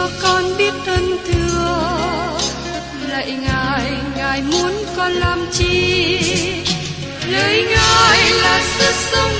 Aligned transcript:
cho 0.00 0.08
con 0.22 0.44
biết 0.58 0.72
thân 0.86 1.16
thương 1.24 2.38
lạy 3.08 3.38
ngài 3.42 3.92
ngài 4.16 4.42
muốn 4.42 4.72
con 4.96 5.12
làm 5.12 5.46
chi? 5.52 6.18
Lời 7.28 7.66
ngài 7.70 8.30
là 8.42 8.62
sức 8.78 8.94
sống 8.94 9.39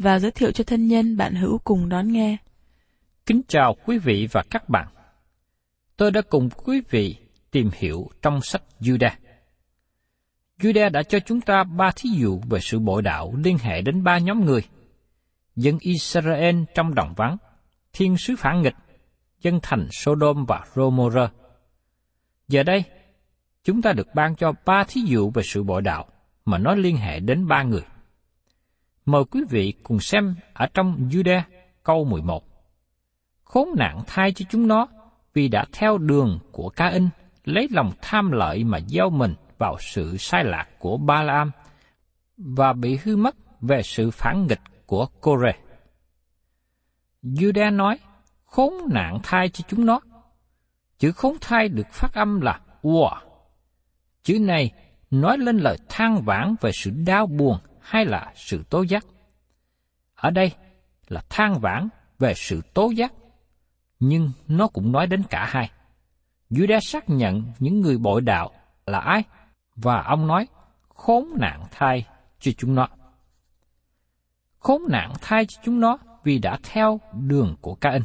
và 0.00 0.18
giới 0.18 0.30
thiệu 0.30 0.52
cho 0.52 0.64
thân 0.64 0.86
nhân 0.86 1.16
bạn 1.16 1.34
hữu 1.34 1.58
cùng 1.64 1.88
đón 1.88 2.12
nghe. 2.12 2.36
Kính 3.26 3.42
chào 3.48 3.76
quý 3.86 3.98
vị 3.98 4.28
và 4.32 4.42
các 4.50 4.68
bạn. 4.68 4.88
Tôi 5.96 6.10
đã 6.10 6.20
cùng 6.20 6.48
quý 6.64 6.80
vị 6.90 7.16
tìm 7.50 7.70
hiểu 7.74 8.10
trong 8.22 8.40
sách 8.42 8.62
Judah. 8.80 9.10
Judah 10.58 10.90
đã 10.90 11.02
cho 11.02 11.18
chúng 11.20 11.40
ta 11.40 11.64
ba 11.64 11.90
thí 11.96 12.10
dụ 12.10 12.40
về 12.50 12.60
sự 12.60 12.78
bội 12.78 13.02
đạo 13.02 13.34
liên 13.44 13.58
hệ 13.58 13.82
đến 13.82 14.04
ba 14.04 14.18
nhóm 14.18 14.44
người. 14.44 14.62
Dân 15.56 15.78
Israel 15.80 16.56
trong 16.74 16.94
đồng 16.94 17.14
vắng, 17.16 17.36
thiên 17.92 18.16
sứ 18.16 18.34
phản 18.38 18.62
nghịch, 18.62 18.76
dân 19.40 19.58
thành 19.62 19.88
Sodom 19.90 20.44
và 20.44 20.64
Gomorrah. 20.74 21.32
Giờ 22.48 22.62
đây, 22.62 22.84
chúng 23.64 23.82
ta 23.82 23.92
được 23.92 24.08
ban 24.14 24.36
cho 24.36 24.52
ba 24.66 24.84
thí 24.88 25.00
dụ 25.00 25.30
về 25.30 25.42
sự 25.42 25.62
bội 25.62 25.82
đạo 25.82 26.08
mà 26.44 26.58
nó 26.58 26.74
liên 26.74 26.96
hệ 26.96 27.20
đến 27.20 27.46
ba 27.46 27.62
người. 27.62 27.82
Mời 29.10 29.24
quý 29.24 29.40
vị 29.50 29.74
cùng 29.82 30.00
xem 30.00 30.34
ở 30.52 30.66
trong 30.74 31.08
Judah 31.10 31.42
câu 31.82 32.04
11. 32.04 32.44
Khốn 33.44 33.68
nạn 33.76 34.00
thay 34.06 34.32
cho 34.32 34.44
chúng 34.50 34.68
nó 34.68 34.88
vì 35.34 35.48
đã 35.48 35.64
theo 35.72 35.98
đường 35.98 36.38
của 36.52 36.68
ca 36.68 36.88
in, 36.88 37.08
lấy 37.44 37.68
lòng 37.70 37.92
tham 38.02 38.30
lợi 38.32 38.64
mà 38.64 38.78
gieo 38.86 39.10
mình 39.10 39.34
vào 39.58 39.76
sự 39.80 40.16
sai 40.16 40.44
lạc 40.44 40.66
của 40.78 40.96
ba 40.96 41.22
la 41.22 41.34
am 41.34 41.50
và 42.36 42.72
bị 42.72 42.98
hư 43.04 43.16
mất 43.16 43.36
về 43.60 43.82
sự 43.82 44.10
phản 44.10 44.46
nghịch 44.46 44.60
của 44.86 45.06
Kore. 45.20 45.52
Judah 47.22 47.76
nói, 47.76 47.98
khốn 48.44 48.74
nạn 48.90 49.18
thay 49.22 49.48
cho 49.48 49.64
chúng 49.68 49.86
nó. 49.86 50.00
Chữ 50.98 51.12
khốn 51.12 51.36
thai 51.40 51.68
được 51.68 51.86
phát 51.92 52.14
âm 52.14 52.40
là 52.40 52.60
ua. 52.82 53.10
Chữ 54.22 54.38
này 54.38 54.72
nói 55.10 55.38
lên 55.38 55.58
lời 55.58 55.76
than 55.88 56.22
vãn 56.22 56.54
về 56.60 56.70
sự 56.72 56.90
đau 56.90 57.26
buồn 57.26 57.58
hay 57.90 58.04
là 58.04 58.32
sự 58.36 58.62
tố 58.70 58.82
giác. 58.82 59.06
Ở 60.14 60.30
đây 60.30 60.52
là 61.08 61.22
than 61.28 61.58
vãn 61.60 61.88
về 62.18 62.34
sự 62.36 62.60
tố 62.74 62.90
giác, 62.90 63.12
nhưng 64.00 64.30
nó 64.48 64.68
cũng 64.68 64.92
nói 64.92 65.06
đến 65.06 65.22
cả 65.30 65.46
hai. 65.50 65.70
Judah 66.50 66.80
xác 66.80 67.08
nhận 67.08 67.42
những 67.58 67.80
người 67.80 67.98
bội 67.98 68.20
đạo 68.20 68.50
là 68.86 68.98
ai, 68.98 69.22
và 69.76 70.02
ông 70.02 70.26
nói 70.26 70.46
khốn 70.88 71.28
nạn 71.40 71.64
thai 71.70 72.06
cho 72.40 72.52
chúng 72.58 72.74
nó. 72.74 72.88
Khốn 74.58 74.82
nạn 74.88 75.12
thai 75.20 75.46
cho 75.46 75.62
chúng 75.64 75.80
nó 75.80 75.98
vì 76.24 76.38
đã 76.38 76.58
theo 76.62 77.00
đường 77.12 77.56
của 77.60 77.74
Ca-in. 77.74 78.02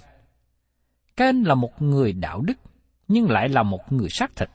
Ca-in 1.18 1.44
là 1.44 1.56
một 1.56 1.82
người 1.82 2.14
đạo 2.14 2.42
đức, 2.42 2.58
nhưng 3.08 3.30
lại 3.30 3.50
là 3.50 3.64
một 3.64 3.92
người 3.92 4.10
xác 4.10 4.36
thịt. 4.36 4.50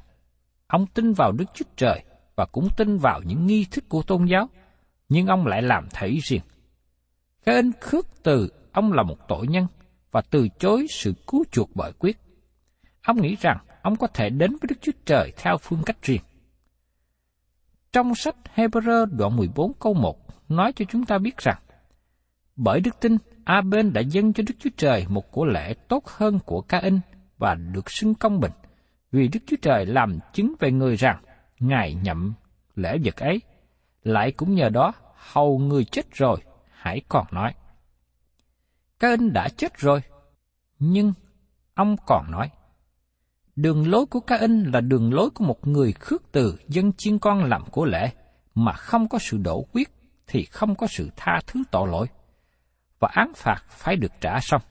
Ông 0.67 0.87
tin 0.87 1.13
vào 1.13 1.33
Đức 1.33 1.45
Chúa 1.55 1.65
Trời 1.77 2.05
và 2.37 2.47
cũng 2.53 2.69
tin 2.77 2.99
vào 2.99 3.21
những 3.25 3.47
nghi 3.47 3.67
thức 3.71 3.85
của 3.89 4.03
tôn 4.03 4.25
giáo, 4.25 4.49
nhưng 5.11 5.27
ông 5.27 5.47
lại 5.47 5.63
làm 5.63 5.89
thấy 5.93 6.19
riêng. 6.23 6.43
Ca-in 7.45 7.71
khước 7.81 8.07
từ 8.23 8.49
ông 8.73 8.93
là 8.93 9.03
một 9.03 9.17
tội 9.29 9.47
nhân 9.47 9.67
và 10.11 10.23
từ 10.31 10.49
chối 10.59 10.87
sự 10.91 11.15
cứu 11.27 11.45
chuộc 11.51 11.71
bởi 11.75 11.93
quyết. 11.93 12.17
Ông 13.03 13.23
nghĩ 13.23 13.37
rằng 13.41 13.59
ông 13.83 13.97
có 13.97 14.07
thể 14.07 14.31
đến 14.31 14.51
với 14.51 14.69
Đức 14.69 14.77
Chúa 14.81 14.93
Trời 15.05 15.33
theo 15.37 15.57
phương 15.59 15.83
cách 15.87 16.03
riêng. 16.03 16.23
Trong 17.93 18.15
sách 18.15 18.37
Hebrew 18.55 19.07
đoạn 19.07 19.37
14 19.37 19.73
câu 19.81 19.95
1 19.95 20.17
nói 20.49 20.73
cho 20.73 20.85
chúng 20.89 21.05
ta 21.05 21.19
biết 21.19 21.39
rằng, 21.39 21.59
bởi 22.57 22.81
đức 22.81 23.01
tin, 23.01 23.17
A-bên 23.45 23.93
đã 23.93 24.01
dâng 24.01 24.33
cho 24.33 24.45
Đức 24.49 24.55
Chúa 24.59 24.71
Trời 24.77 25.07
một 25.09 25.33
của 25.33 25.45
lễ 25.45 25.75
tốt 25.89 26.07
hơn 26.07 26.39
của 26.47 26.61
Ca-in 26.61 27.01
và 27.39 27.55
được 27.55 27.91
xưng 27.91 28.15
công 28.15 28.41
bình, 28.41 28.53
vì 29.13 29.29
Đức 29.29 29.41
Chúa 29.47 29.57
Trời 29.63 29.87
làm 29.87 30.19
chứng 30.33 30.55
về 30.61 30.71
người 30.73 30.97
rằng 30.97 31.23
Ngài 31.59 31.95
nhậm 31.95 32.35
lễ 32.75 32.99
vật 33.05 33.17
ấy, 33.17 33.41
lại 34.03 34.33
cũng 34.33 34.55
nhờ 34.55 34.69
đó 34.69 34.93
hầu 35.17 35.59
người 35.59 35.85
chết 35.85 36.13
rồi, 36.13 36.41
hãy 36.71 37.01
còn 37.09 37.27
nói. 37.31 37.55
các 38.99 39.09
anh 39.09 39.33
đã 39.33 39.49
chết 39.57 39.79
rồi, 39.79 40.03
nhưng 40.79 41.13
ông 41.75 41.97
còn 42.07 42.31
nói. 42.31 42.51
Đường 43.57 43.91
lối 43.91 44.07
của 44.07 44.21
các 44.21 44.41
anh 44.41 44.63
là 44.63 44.81
đường 44.81 45.15
lối 45.15 45.31
của 45.31 45.45
một 45.45 45.67
người 45.67 45.93
khước 45.93 46.23
từ 46.33 46.59
dân 46.69 46.93
chiên 46.93 47.19
con 47.19 47.45
làm 47.45 47.65
của 47.65 47.85
lễ, 47.85 48.11
mà 48.55 48.73
không 48.73 49.09
có 49.09 49.19
sự 49.19 49.39
đổ 49.39 49.67
quyết 49.73 49.91
thì 50.27 50.45
không 50.45 50.75
có 50.75 50.87
sự 50.87 51.11
tha 51.17 51.41
thứ 51.47 51.63
tội 51.71 51.89
lỗi, 51.89 52.07
và 52.99 53.09
án 53.13 53.33
phạt 53.37 53.65
phải 53.69 53.97
được 53.97 54.13
trả 54.21 54.41
xong. 54.41 54.63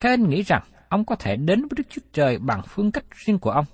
các 0.00 0.08
anh 0.08 0.28
nghĩ 0.28 0.42
rằng 0.42 0.62
ông 0.88 1.04
có 1.04 1.16
thể 1.16 1.36
đến 1.36 1.60
với 1.60 1.70
Đức 1.76 1.84
Chúa 1.90 2.02
Trời 2.12 2.38
bằng 2.38 2.62
phương 2.68 2.92
cách 2.92 3.04
riêng 3.10 3.38
của 3.38 3.50
ông, 3.50 3.64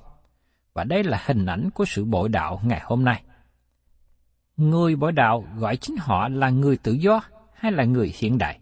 và 0.74 0.84
đây 0.84 1.04
là 1.04 1.22
hình 1.26 1.46
ảnh 1.46 1.70
của 1.74 1.84
sự 1.84 2.04
bội 2.04 2.28
đạo 2.28 2.60
ngày 2.64 2.80
hôm 2.84 3.04
nay. 3.04 3.22
Người 4.58 4.96
bỏ 4.96 5.10
đạo 5.10 5.44
gọi 5.58 5.76
chính 5.76 5.96
họ 5.96 6.28
là 6.28 6.50
người 6.50 6.76
tự 6.76 6.92
do 6.92 7.20
hay 7.52 7.72
là 7.72 7.84
người 7.84 8.12
hiện 8.16 8.38
đại. 8.38 8.58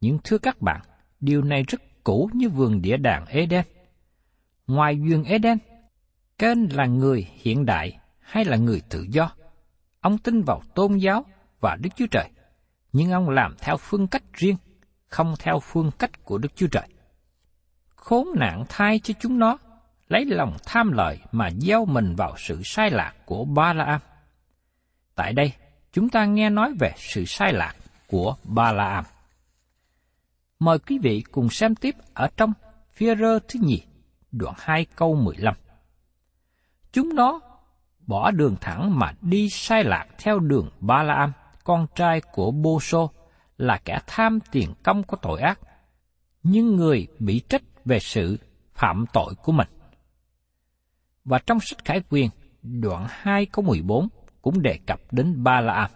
Nhưng 0.00 0.18
thưa 0.24 0.38
các 0.38 0.60
bạn, 0.60 0.80
điều 1.20 1.42
này 1.42 1.62
rất 1.62 1.80
cũ 2.04 2.30
như 2.34 2.48
vườn 2.48 2.82
địa 2.82 2.96
đàng 2.96 3.26
Eden. 3.26 3.64
Ngoài 4.66 4.94
vườn 5.08 5.24
Eden, 5.24 5.58
Kênh 6.38 6.76
là 6.76 6.86
người 6.86 7.26
hiện 7.34 7.66
đại 7.66 7.98
hay 8.20 8.44
là 8.44 8.56
người 8.56 8.82
tự 8.88 9.06
do? 9.10 9.32
Ông 10.00 10.18
tin 10.18 10.42
vào 10.42 10.62
tôn 10.74 10.96
giáo 10.96 11.24
và 11.60 11.76
Đức 11.80 11.90
Chúa 11.96 12.06
Trời, 12.10 12.28
nhưng 12.92 13.10
ông 13.10 13.30
làm 13.30 13.54
theo 13.58 13.76
phương 13.76 14.06
cách 14.06 14.22
riêng, 14.32 14.56
không 15.06 15.34
theo 15.38 15.60
phương 15.60 15.90
cách 15.98 16.24
của 16.24 16.38
Đức 16.38 16.52
Chúa 16.56 16.66
Trời. 16.66 16.88
khốn 17.94 18.28
nạn 18.36 18.64
thay 18.68 18.98
cho 18.98 19.14
chúng 19.20 19.38
nó, 19.38 19.58
lấy 20.08 20.24
lòng 20.24 20.56
tham 20.66 20.92
lợi 20.92 21.18
mà 21.32 21.50
gieo 21.50 21.84
mình 21.84 22.14
vào 22.16 22.34
sự 22.38 22.60
sai 22.64 22.90
lạc 22.90 23.14
của 23.26 23.44
Ba 23.44 23.72
La 23.72 23.84
Am. 23.84 24.00
Tại 25.20 25.32
đây, 25.32 25.52
chúng 25.92 26.08
ta 26.08 26.24
nghe 26.24 26.50
nói 26.50 26.74
về 26.78 26.92
sự 26.96 27.24
sai 27.24 27.52
lạc 27.52 27.74
của 28.06 28.36
Ba 28.44 28.72
La 28.72 28.84
Am. 28.84 29.04
Mời 30.58 30.78
quý 30.78 30.98
vị 30.98 31.24
cùng 31.30 31.50
xem 31.50 31.74
tiếp 31.74 31.94
ở 32.14 32.28
trong 32.36 32.52
phía 32.92 33.14
rơ 33.16 33.38
thứ 33.38 33.60
nhì, 33.62 33.82
đoạn 34.32 34.54
2 34.58 34.84
câu 34.84 35.14
15. 35.14 35.54
Chúng 36.92 37.14
nó 37.14 37.40
bỏ 38.06 38.30
đường 38.30 38.56
thẳng 38.60 38.98
mà 38.98 39.12
đi 39.20 39.48
sai 39.50 39.84
lạc 39.84 40.06
theo 40.18 40.38
đường 40.38 40.70
Ba 40.80 41.02
La 41.02 41.14
Am, 41.14 41.32
con 41.64 41.86
trai 41.94 42.20
của 42.20 42.50
Bô 42.50 42.80
Sô, 42.80 43.10
là 43.58 43.80
kẻ 43.84 43.98
tham 44.06 44.38
tiền 44.52 44.72
công 44.82 45.02
của 45.02 45.16
tội 45.22 45.40
ác, 45.40 45.60
nhưng 46.42 46.76
người 46.76 47.06
bị 47.18 47.42
trách 47.48 47.62
về 47.84 47.98
sự 48.00 48.38
phạm 48.74 49.04
tội 49.12 49.34
của 49.42 49.52
mình. 49.52 49.68
Và 51.24 51.38
trong 51.38 51.60
sách 51.60 51.84
Khải 51.84 52.02
Quyền, 52.10 52.30
đoạn 52.62 53.06
2 53.08 53.46
câu 53.46 53.64
14 53.64 54.08
cũng 54.42 54.62
đề 54.62 54.78
cập 54.86 55.00
đến 55.10 55.44
Ba 55.44 55.60
La 55.60 55.72
Am. 55.72 55.90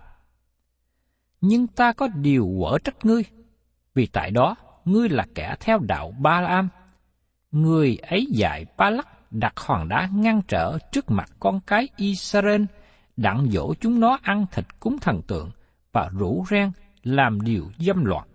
Nhưng 1.41 1.67
ta 1.67 1.93
có 1.93 2.09
điều 2.09 2.55
quở 2.61 2.79
trách 2.85 3.05
ngươi, 3.05 3.23
vì 3.95 4.07
tại 4.07 4.31
đó 4.31 4.57
ngươi 4.85 5.09
là 5.09 5.27
kẻ 5.35 5.57
theo 5.61 5.79
đạo 5.79 6.13
Ba 6.19 6.41
La 6.41 6.49
Am. 6.49 6.69
Người 7.51 7.97
ấy 7.97 8.27
dạy 8.31 8.67
Ba 8.77 8.91
Lắc 8.91 9.09
đặt 9.31 9.53
hòn 9.57 9.89
đá 9.89 10.09
ngăn 10.15 10.43
trở 10.49 10.79
trước 10.93 11.11
mặt 11.11 11.31
con 11.41 11.61
cái 11.67 11.89
Israel, 11.97 12.65
đặng 13.17 13.51
dỗ 13.51 13.75
chúng 13.81 14.01
nó 14.01 14.19
ăn 14.23 14.47
thịt 14.53 14.81
cúng 14.81 14.99
thần 14.99 15.23
tượng 15.23 15.51
và 15.93 16.11
rủ 16.19 16.45
ren 16.51 16.71
làm 17.03 17.41
điều 17.41 17.71
dâm 17.79 18.05
loạn. 18.05 18.29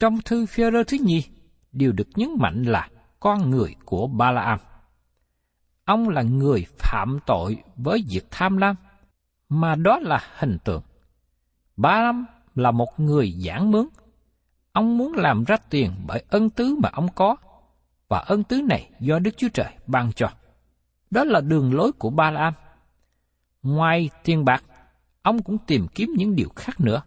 Trong 0.00 0.18
thư 0.24 0.46
phê 0.46 0.70
thứ 0.86 0.96
nhì, 1.00 1.24
điều 1.72 1.92
được 1.92 2.08
nhấn 2.14 2.28
mạnh 2.38 2.62
là 2.62 2.88
con 3.20 3.50
người 3.50 3.74
của 3.84 4.06
Ba-la-am. 4.06 4.58
Ông 5.84 6.08
là 6.08 6.22
người 6.22 6.66
phạm 6.78 7.18
tội 7.26 7.62
với 7.76 8.04
việc 8.08 8.26
tham 8.30 8.56
lam, 8.56 8.76
mà 9.48 9.74
đó 9.74 9.98
là 9.98 10.20
hình 10.38 10.58
tượng. 10.64 10.82
Balaam 11.76 12.26
là 12.54 12.70
một 12.70 13.00
người 13.00 13.34
giảng 13.38 13.70
mướn. 13.70 13.86
Ông 14.72 14.98
muốn 14.98 15.12
làm 15.12 15.44
ra 15.44 15.56
tiền 15.70 15.90
bởi 16.06 16.24
ân 16.28 16.50
tứ 16.50 16.76
mà 16.82 16.88
ông 16.92 17.08
có, 17.14 17.36
và 18.08 18.18
ân 18.18 18.44
tứ 18.44 18.62
này 18.62 18.90
do 19.00 19.18
Đức 19.18 19.30
Chúa 19.36 19.48
Trời 19.48 19.72
ban 19.86 20.12
cho. 20.12 20.28
Đó 21.10 21.24
là 21.24 21.40
đường 21.40 21.74
lối 21.74 21.92
của 21.92 22.10
Balaam. 22.10 22.54
Ngoài 23.62 24.10
tiền 24.24 24.44
bạc, 24.44 24.64
ông 25.22 25.42
cũng 25.42 25.58
tìm 25.66 25.86
kiếm 25.94 26.12
những 26.16 26.36
điều 26.36 26.48
khác 26.56 26.80
nữa. 26.80 27.02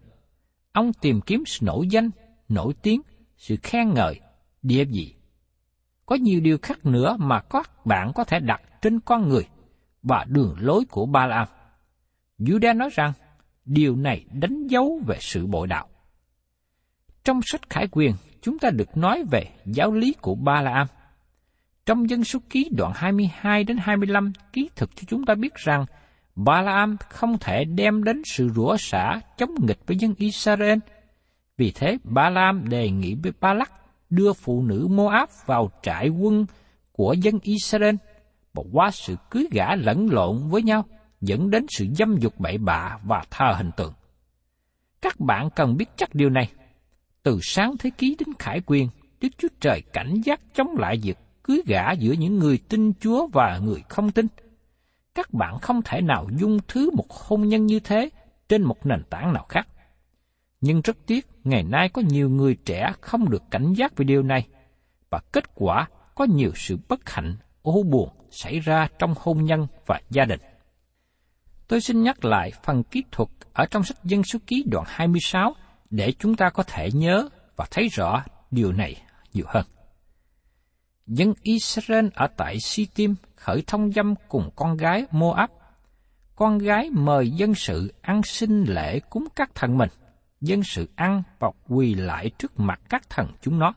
Ông 0.72 0.92
tìm 0.92 1.20
kiếm 1.20 1.42
sự 1.46 1.66
nổi 1.66 1.88
danh, 1.88 2.10
nổi 2.48 2.74
tiếng, 2.82 3.00
sự 3.36 3.56
khen 3.62 3.94
ngợi, 3.94 4.20
địa 4.62 4.84
vị. 4.84 5.14
Có 6.08 6.16
nhiều 6.16 6.40
điều 6.40 6.58
khác 6.62 6.86
nữa 6.86 7.16
mà 7.18 7.40
các 7.40 7.86
bạn 7.86 8.12
có 8.14 8.24
thể 8.24 8.40
đặt 8.40 8.60
trên 8.82 9.00
con 9.00 9.28
người 9.28 9.46
và 10.02 10.24
đường 10.28 10.56
lối 10.58 10.84
của 10.90 11.06
Ba 11.06 11.26
La 11.26 11.36
Am. 11.36 11.48
Judah 12.38 12.76
nói 12.76 12.88
rằng 12.92 13.12
điều 13.64 13.96
này 13.96 14.24
đánh 14.32 14.66
dấu 14.66 15.00
về 15.06 15.16
sự 15.20 15.46
bội 15.46 15.66
đạo. 15.66 15.88
Trong 17.24 17.40
sách 17.44 17.70
Khải 17.70 17.88
Quyền, 17.92 18.12
chúng 18.42 18.58
ta 18.58 18.70
được 18.70 18.96
nói 18.96 19.24
về 19.30 19.42
giáo 19.64 19.92
lý 19.92 20.14
của 20.20 20.34
Ba 20.34 20.62
La 20.62 20.72
Am. 20.72 20.86
Trong 21.86 22.10
dân 22.10 22.24
số 22.24 22.38
ký 22.50 22.68
đoạn 22.76 22.92
22 22.94 23.64
đến 23.64 23.76
25 23.80 24.32
ký 24.52 24.70
thực 24.76 24.96
cho 24.96 25.02
chúng 25.06 25.24
ta 25.24 25.34
biết 25.34 25.54
rằng 25.54 25.84
Ba 26.36 26.62
La 26.62 26.72
Am 26.72 26.96
không 27.08 27.38
thể 27.38 27.64
đem 27.64 28.04
đến 28.04 28.22
sự 28.24 28.48
rủa 28.48 28.76
xả 28.76 29.20
chống 29.36 29.50
nghịch 29.62 29.86
với 29.86 29.96
dân 29.96 30.14
Israel. 30.18 30.78
Vì 31.56 31.72
thế 31.74 31.98
Ba 32.04 32.30
La 32.30 32.40
Am 32.40 32.68
đề 32.68 32.90
nghị 32.90 33.14
với 33.22 33.32
Ba 33.40 33.54
Lắc 33.54 33.77
đưa 34.10 34.32
phụ 34.32 34.62
nữ 34.62 34.86
Moab 34.90 35.28
vào 35.46 35.70
trại 35.82 36.08
quân 36.08 36.46
của 36.92 37.12
dân 37.12 37.38
Israel 37.42 37.94
và 38.54 38.62
qua 38.72 38.90
sự 38.90 39.16
cưới 39.30 39.46
gả 39.52 39.74
lẫn 39.76 40.08
lộn 40.10 40.48
với 40.48 40.62
nhau 40.62 40.84
dẫn 41.20 41.50
đến 41.50 41.66
sự 41.68 41.86
dâm 41.98 42.16
dục 42.16 42.34
bậy 42.38 42.58
bạ 42.58 42.98
và 43.04 43.24
thờ 43.30 43.54
hình 43.56 43.70
tượng. 43.76 43.92
Các 45.02 45.20
bạn 45.20 45.50
cần 45.56 45.76
biết 45.76 45.86
chắc 45.96 46.14
điều 46.14 46.30
này. 46.30 46.50
Từ 47.22 47.38
sáng 47.42 47.76
thế 47.78 47.90
ký 47.98 48.16
đến 48.18 48.28
khải 48.38 48.60
quyền, 48.66 48.88
Đức 49.20 49.28
Chúa 49.38 49.48
Trời 49.60 49.82
cảnh 49.92 50.14
giác 50.24 50.40
chống 50.54 50.76
lại 50.78 50.96
việc 51.02 51.18
cưới 51.42 51.62
gả 51.66 51.92
giữa 51.92 52.12
những 52.12 52.38
người 52.38 52.58
tin 52.68 52.92
Chúa 53.00 53.26
và 53.26 53.58
người 53.58 53.82
không 53.88 54.10
tin. 54.10 54.26
Các 55.14 55.32
bạn 55.32 55.58
không 55.58 55.82
thể 55.84 56.00
nào 56.00 56.26
dung 56.38 56.58
thứ 56.68 56.90
một 56.90 57.10
hôn 57.10 57.48
nhân 57.48 57.66
như 57.66 57.80
thế 57.80 58.10
trên 58.48 58.62
một 58.62 58.86
nền 58.86 59.02
tảng 59.10 59.32
nào 59.32 59.46
khác. 59.48 59.68
Nhưng 60.60 60.80
rất 60.80 60.96
tiếc, 61.06 61.26
ngày 61.44 61.62
nay 61.62 61.88
có 61.88 62.02
nhiều 62.02 62.30
người 62.30 62.56
trẻ 62.64 62.92
không 63.00 63.30
được 63.30 63.42
cảnh 63.50 63.72
giác 63.72 63.96
về 63.96 64.04
điều 64.04 64.22
này, 64.22 64.46
và 65.10 65.20
kết 65.32 65.54
quả 65.54 65.88
có 66.14 66.24
nhiều 66.24 66.50
sự 66.54 66.78
bất 66.88 67.10
hạnh, 67.10 67.36
ô 67.62 67.82
buồn 67.82 68.08
xảy 68.30 68.60
ra 68.60 68.88
trong 68.98 69.14
hôn 69.16 69.44
nhân 69.44 69.66
và 69.86 70.00
gia 70.10 70.24
đình. 70.24 70.40
Tôi 71.68 71.80
xin 71.80 72.02
nhắc 72.02 72.24
lại 72.24 72.52
phần 72.64 72.82
kỹ 72.82 73.02
thuật 73.12 73.28
ở 73.52 73.66
trong 73.70 73.84
sách 73.84 74.04
Dân 74.04 74.22
số 74.24 74.38
ký 74.46 74.64
đoạn 74.66 74.84
26 74.88 75.54
để 75.90 76.12
chúng 76.18 76.36
ta 76.36 76.50
có 76.50 76.62
thể 76.62 76.88
nhớ 76.92 77.28
và 77.56 77.66
thấy 77.70 77.88
rõ 77.88 78.24
điều 78.50 78.72
này 78.72 78.96
nhiều 79.32 79.44
hơn. 79.48 79.66
Dân 81.06 81.34
Israel 81.42 82.06
ở 82.14 82.26
tại 82.36 82.60
Sittim 82.60 83.14
khởi 83.36 83.62
thông 83.66 83.92
dâm 83.92 84.14
cùng 84.28 84.50
con 84.56 84.76
gái 84.76 85.06
Moab. 85.10 85.50
Con 86.36 86.58
gái 86.58 86.90
mời 86.90 87.30
dân 87.30 87.54
sự 87.54 87.92
ăn 88.00 88.22
sinh 88.22 88.64
lễ 88.68 89.00
cúng 89.00 89.28
các 89.36 89.54
thần 89.54 89.78
mình. 89.78 89.88
Dân 90.40 90.62
sự 90.62 90.88
ăn 90.96 91.22
và 91.38 91.50
quỳ 91.68 91.94
lại 91.94 92.30
trước 92.38 92.60
mặt 92.60 92.80
các 92.88 93.02
thần 93.10 93.26
chúng 93.40 93.58
nó. 93.58 93.74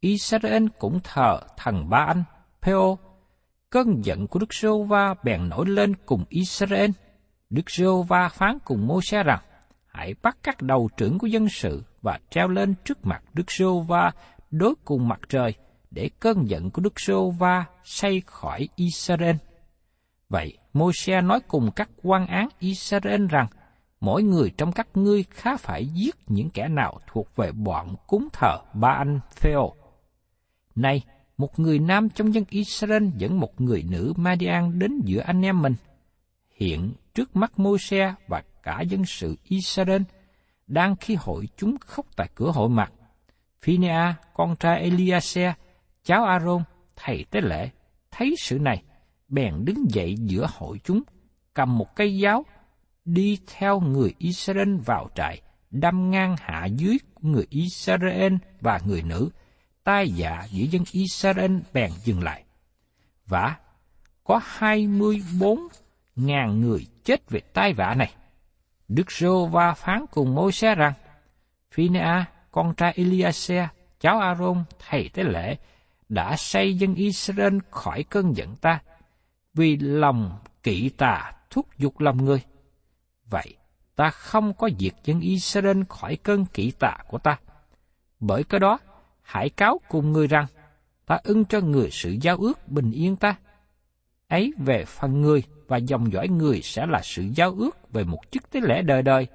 Israel 0.00 0.66
cũng 0.78 1.00
thờ 1.04 1.40
thần 1.56 1.90
Ba 1.90 1.98
Anh, 1.98 2.24
Peo. 2.62 2.98
Cơn 3.70 4.04
giận 4.04 4.26
của 4.26 4.38
Đức 4.38 4.54
giê 4.54 4.68
va 4.88 5.14
bèn 5.24 5.48
nổi 5.48 5.66
lên 5.66 5.94
cùng 6.06 6.24
Israel. 6.28 6.90
Đức 7.50 7.70
giê 7.70 7.86
va 8.08 8.28
phán 8.28 8.58
cùng 8.64 8.86
mô 8.86 9.00
xe 9.02 9.22
rằng, 9.22 9.40
hãy 9.86 10.14
bắt 10.22 10.38
các 10.42 10.62
đầu 10.62 10.88
trưởng 10.96 11.18
của 11.18 11.26
dân 11.26 11.48
sự 11.48 11.82
và 12.02 12.18
treo 12.30 12.48
lên 12.48 12.74
trước 12.84 13.06
mặt 13.06 13.22
Đức 13.32 13.50
giê 13.50 13.66
va 13.88 14.12
đối 14.50 14.74
cùng 14.84 15.08
mặt 15.08 15.20
trời, 15.28 15.54
để 15.90 16.10
cơn 16.20 16.48
giận 16.48 16.70
của 16.70 16.82
Đức 16.82 17.00
giê 17.00 17.14
va 17.38 17.64
say 17.84 18.22
khỏi 18.26 18.68
Israel. 18.76 19.36
Vậy, 20.28 20.58
Môi-se 20.74 21.20
nói 21.20 21.40
cùng 21.48 21.70
các 21.76 21.90
quan 22.02 22.26
án 22.26 22.48
Israel 22.58 23.26
rằng, 23.26 23.46
mỗi 24.04 24.22
người 24.22 24.50
trong 24.56 24.72
các 24.72 24.88
ngươi 24.94 25.24
khá 25.30 25.56
phải 25.56 25.86
giết 25.86 26.14
những 26.26 26.50
kẻ 26.50 26.68
nào 26.68 27.00
thuộc 27.06 27.36
về 27.36 27.52
bọn 27.52 27.96
cúng 28.06 28.28
thờ 28.32 28.58
ba 28.74 28.88
anh 28.88 29.20
Phêo. 29.36 29.72
Nay, 30.74 31.02
một 31.36 31.58
người 31.58 31.78
nam 31.78 32.08
trong 32.08 32.34
dân 32.34 32.44
Israel 32.50 33.08
dẫn 33.18 33.40
một 33.40 33.60
người 33.60 33.84
nữ 33.90 34.12
Madian 34.16 34.78
đến 34.78 35.00
giữa 35.04 35.20
anh 35.20 35.42
em 35.42 35.62
mình. 35.62 35.74
Hiện 36.54 36.92
trước 37.14 37.36
mắt 37.36 37.58
Môi-se 37.58 38.14
và 38.28 38.42
cả 38.62 38.80
dân 38.80 39.04
sự 39.04 39.36
Israel, 39.44 40.02
đang 40.66 40.96
khi 40.96 41.16
hội 41.20 41.48
chúng 41.56 41.76
khóc 41.78 42.06
tại 42.16 42.28
cửa 42.34 42.50
hội 42.50 42.68
mặt. 42.68 42.92
Phinea, 43.62 44.14
con 44.34 44.56
trai 44.56 44.80
Eliase, 44.80 45.54
cháu 46.04 46.24
Aaron, 46.24 46.62
thầy 46.96 47.24
tế 47.30 47.40
lễ, 47.40 47.70
thấy 48.10 48.34
sự 48.38 48.58
này, 48.58 48.82
bèn 49.28 49.64
đứng 49.64 49.90
dậy 49.90 50.14
giữa 50.18 50.46
hội 50.50 50.80
chúng, 50.84 51.02
cầm 51.54 51.78
một 51.78 51.96
cây 51.96 52.18
giáo, 52.18 52.44
đi 53.04 53.38
theo 53.46 53.80
người 53.80 54.14
Israel 54.18 54.76
vào 54.76 55.08
trại, 55.14 55.42
đâm 55.70 56.10
ngang 56.10 56.36
hạ 56.38 56.66
dưới 56.66 56.98
người 57.20 57.46
Israel 57.50 58.34
và 58.60 58.80
người 58.86 59.02
nữ, 59.02 59.30
tai 59.84 60.08
dạ 60.08 60.46
giữa 60.50 60.64
dân 60.64 60.84
Israel 60.92 61.56
bèn 61.72 61.90
dừng 62.04 62.22
lại. 62.22 62.44
Và 63.26 63.56
có 64.24 64.40
hai 64.44 64.86
mươi 64.86 65.22
bốn 65.40 65.68
ngàn 66.16 66.60
người 66.60 66.86
chết 67.04 67.30
về 67.30 67.40
tai 67.40 67.72
vạ 67.72 67.94
này. 67.94 68.14
Đức 68.88 69.12
Rô 69.12 69.46
va 69.46 69.74
phán 69.74 70.04
cùng 70.10 70.34
môi 70.34 70.52
xe 70.52 70.74
rằng, 70.74 70.92
Phinea, 71.70 72.24
con 72.50 72.74
trai 72.74 72.92
Eliase, 72.96 73.68
cháu 74.00 74.18
Aaron, 74.18 74.64
thầy 74.88 75.08
tế 75.08 75.22
lễ, 75.22 75.56
đã 76.08 76.36
xây 76.36 76.74
dân 76.74 76.94
Israel 76.94 77.58
khỏi 77.70 78.02
cơn 78.02 78.36
giận 78.36 78.56
ta, 78.56 78.80
vì 79.54 79.76
lòng 79.76 80.38
kỵ 80.62 80.88
tà 80.88 81.32
thúc 81.50 81.66
giục 81.78 82.00
lòng 82.00 82.24
người. 82.24 82.42
Vậy, 83.30 83.56
ta 83.96 84.10
không 84.10 84.54
có 84.54 84.70
diệt 84.78 84.94
dân 85.04 85.20
Israel 85.20 85.82
khỏi 85.88 86.16
cơn 86.16 86.44
kỵ 86.44 86.70
tà 86.70 86.96
của 87.08 87.18
ta. 87.18 87.38
Bởi 88.20 88.44
cái 88.44 88.60
đó, 88.60 88.78
hãy 89.22 89.50
cáo 89.50 89.80
cùng 89.88 90.12
người 90.12 90.26
rằng, 90.26 90.46
ta 91.06 91.18
ưng 91.24 91.44
cho 91.44 91.60
người 91.60 91.88
sự 91.92 92.16
giao 92.20 92.36
ước 92.36 92.68
bình 92.68 92.90
yên 92.90 93.16
ta. 93.16 93.36
Ấy 94.28 94.52
về 94.58 94.84
phần 94.84 95.20
người 95.20 95.42
và 95.66 95.76
dòng 95.76 96.12
dõi 96.12 96.28
người 96.28 96.60
sẽ 96.62 96.86
là 96.86 97.00
sự 97.02 97.22
giao 97.34 97.54
ước 97.58 97.92
về 97.92 98.04
một 98.04 98.20
chức 98.30 98.50
tế 98.50 98.60
lễ 98.60 98.82
đời 98.82 99.02
đời, 99.02 99.26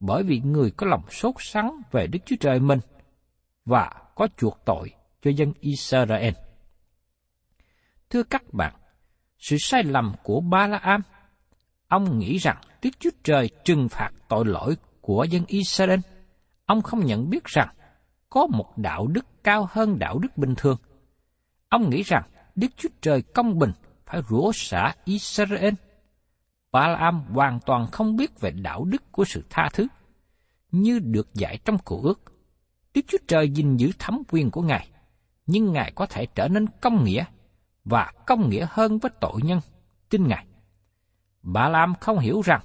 bởi 0.00 0.22
vì 0.22 0.40
người 0.40 0.70
có 0.70 0.86
lòng 0.86 1.02
sốt 1.10 1.34
sắng 1.38 1.80
về 1.92 2.06
Đức 2.06 2.18
Chúa 2.26 2.36
Trời 2.40 2.60
mình, 2.60 2.78
và 3.64 3.90
có 4.14 4.28
chuộc 4.36 4.58
tội 4.64 4.90
cho 5.22 5.30
dân 5.30 5.52
Israel. 5.60 6.34
Thưa 8.10 8.22
các 8.22 8.42
bạn, 8.52 8.74
sự 9.38 9.56
sai 9.58 9.82
lầm 9.82 10.12
của 10.22 10.40
Ba 10.40 10.66
La 10.66 10.78
Am, 10.78 11.02
ông 11.88 12.18
nghĩ 12.18 12.36
rằng 12.36 12.56
Đức 12.82 12.90
Chúa 12.98 13.10
Trời 13.24 13.50
trừng 13.64 13.88
phạt 13.88 14.10
tội 14.28 14.44
lỗi 14.44 14.76
của 15.00 15.24
dân 15.24 15.44
Israel. 15.46 16.00
Ông 16.66 16.82
không 16.82 17.06
nhận 17.06 17.30
biết 17.30 17.44
rằng 17.44 17.68
có 18.28 18.46
một 18.46 18.78
đạo 18.78 19.06
đức 19.06 19.26
cao 19.44 19.68
hơn 19.70 19.98
đạo 19.98 20.18
đức 20.18 20.36
bình 20.36 20.54
thường. 20.56 20.78
Ông 21.68 21.90
nghĩ 21.90 22.02
rằng 22.02 22.22
Đức 22.54 22.68
Chúa 22.76 22.88
Trời 23.00 23.22
công 23.22 23.58
bình 23.58 23.72
phải 24.06 24.22
rủa 24.28 24.50
xả 24.54 24.94
Israel. 25.04 25.74
Balaam 26.72 27.24
hoàn 27.34 27.60
toàn 27.66 27.86
không 27.86 28.16
biết 28.16 28.40
về 28.40 28.50
đạo 28.50 28.84
đức 28.84 29.12
của 29.12 29.24
sự 29.24 29.44
tha 29.50 29.68
thứ, 29.72 29.86
như 30.72 30.98
được 30.98 31.34
dạy 31.34 31.58
trong 31.64 31.78
cựu 31.78 32.02
ước. 32.02 32.20
Đức 32.94 33.00
Chúa 33.08 33.18
Trời 33.28 33.50
gìn 33.50 33.76
giữ 33.76 33.90
thẩm 33.98 34.22
quyền 34.30 34.50
của 34.50 34.62
Ngài, 34.62 34.88
nhưng 35.46 35.72
Ngài 35.72 35.92
có 35.94 36.06
thể 36.06 36.26
trở 36.34 36.48
nên 36.48 36.66
công 36.80 37.04
nghĩa 37.04 37.24
và 37.84 38.12
công 38.26 38.50
nghĩa 38.50 38.66
hơn 38.70 38.98
với 38.98 39.10
tội 39.20 39.40
nhân, 39.42 39.60
tin 40.08 40.28
Ngài. 40.28 40.46
Bà 41.46 41.68
Lam 41.68 41.94
không 42.00 42.18
hiểu 42.18 42.40
rằng 42.40 42.60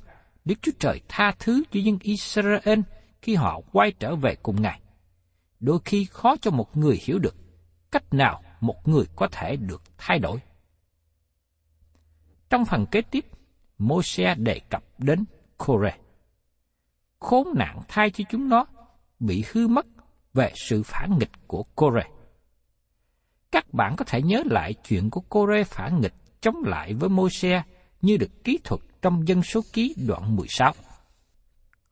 Đức 0.45 0.55
Chúa 0.61 0.71
Trời 0.79 1.01
tha 1.07 1.31
thứ 1.39 1.63
cho 1.71 1.79
dân 1.79 1.97
Israel 2.01 2.79
khi 3.21 3.35
họ 3.35 3.61
quay 3.71 3.91
trở 3.91 4.15
về 4.15 4.35
cùng 4.35 4.61
Ngài. 4.61 4.81
Đôi 5.59 5.79
khi 5.85 6.05
khó 6.05 6.35
cho 6.41 6.51
một 6.51 6.77
người 6.77 6.99
hiểu 7.03 7.19
được 7.19 7.35
cách 7.91 8.13
nào 8.13 8.43
một 8.59 8.87
người 8.87 9.05
có 9.15 9.27
thể 9.31 9.55
được 9.55 9.81
thay 9.97 10.19
đổi. 10.19 10.39
Trong 12.49 12.65
phần 12.65 12.85
kế 12.91 13.01
tiếp, 13.01 13.25
Môi-se 13.77 14.35
đề 14.35 14.59
cập 14.69 14.83
đến 14.97 15.25
Kore. 15.57 15.97
Khốn 17.19 17.47
nạn 17.55 17.79
thay 17.87 18.09
cho 18.09 18.23
chúng 18.29 18.49
nó 18.49 18.65
bị 19.19 19.43
hư 19.51 19.67
mất 19.67 19.85
về 20.33 20.51
sự 20.55 20.83
phản 20.83 21.17
nghịch 21.19 21.47
của 21.47 21.63
Kore. 21.63 22.07
Các 23.51 23.73
bạn 23.73 23.95
có 23.95 24.05
thể 24.05 24.21
nhớ 24.21 24.43
lại 24.45 24.73
chuyện 24.83 25.09
của 25.09 25.21
Kore 25.21 25.63
phản 25.63 26.01
nghịch 26.01 26.13
chống 26.41 26.63
lại 26.65 26.93
với 26.93 27.09
Môi-se 27.09 27.63
như 28.01 28.17
được 28.17 28.43
kỹ 28.43 28.59
thuật 28.63 28.81
trong 29.01 29.27
dân 29.27 29.43
số 29.43 29.61
ký 29.73 29.95
đoạn 30.07 30.35
16. 30.35 30.73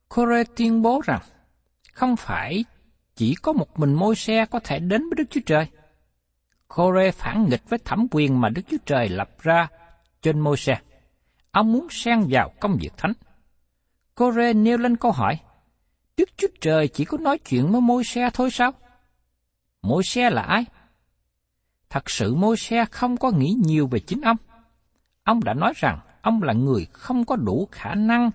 Kore 0.08 0.44
tuyên 0.56 0.82
bố 0.82 1.00
rằng 1.04 1.22
không 1.92 2.16
phải 2.16 2.64
chỉ 3.16 3.34
có 3.42 3.52
một 3.52 3.78
mình 3.78 3.94
Môi-se 3.94 4.46
có 4.46 4.60
thể 4.64 4.78
đến 4.78 5.02
với 5.02 5.14
Đức 5.16 5.24
Chúa 5.30 5.40
Trời. 5.46 5.66
Kore 6.68 7.10
phản 7.10 7.46
nghịch 7.48 7.62
với 7.68 7.78
thẩm 7.78 8.06
quyền 8.10 8.40
mà 8.40 8.48
Đức 8.48 8.62
Chúa 8.70 8.76
Trời 8.86 9.08
lập 9.08 9.30
ra 9.42 9.68
trên 10.22 10.40
Môi-se. 10.40 10.80
Ông 11.50 11.72
muốn 11.72 11.86
xen 11.90 12.26
vào 12.28 12.52
công 12.60 12.76
việc 12.80 12.92
thánh. 12.96 13.12
Kore 14.14 14.52
nêu 14.52 14.78
lên 14.78 14.96
câu 14.96 15.12
hỏi, 15.12 15.38
Đức 16.16 16.28
Chúa 16.36 16.48
Trời 16.60 16.88
chỉ 16.88 17.04
có 17.04 17.18
nói 17.18 17.38
chuyện 17.38 17.72
với 17.72 17.80
Môi-se 17.80 18.30
thôi 18.34 18.50
sao? 18.50 18.72
Môi-se 19.82 20.30
là 20.30 20.42
ai? 20.42 20.64
Thật 21.90 22.10
sự 22.10 22.34
Môi-se 22.34 22.84
không 22.84 23.16
có 23.16 23.30
nghĩ 23.30 23.54
nhiều 23.64 23.86
về 23.86 24.00
chính 24.00 24.20
ông. 24.20 24.36
Ông 25.30 25.44
đã 25.44 25.54
nói 25.54 25.72
rằng 25.76 25.98
ông 26.22 26.42
là 26.42 26.52
người 26.52 26.86
không 26.92 27.24
có 27.24 27.36
đủ 27.36 27.68
khả 27.72 27.94
năng. 27.94 28.30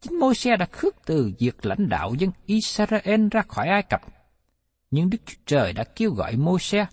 Chính 0.00 0.18
môi 0.18 0.34
xe 0.34 0.56
đã 0.56 0.66
khước 0.72 0.96
từ 1.06 1.32
việc 1.38 1.66
lãnh 1.66 1.88
đạo 1.88 2.14
dân 2.18 2.30
Israel 2.46 3.28
ra 3.30 3.42
khỏi 3.48 3.68
Ai 3.68 3.82
Cập. 3.82 4.00
Nhưng 4.90 5.10
Đức 5.10 5.18
Chúa 5.26 5.36
Trời 5.46 5.72
đã 5.72 5.84
kêu 5.84 6.10
gọi 6.10 6.36
môi 6.36 6.60
xe 6.60 6.86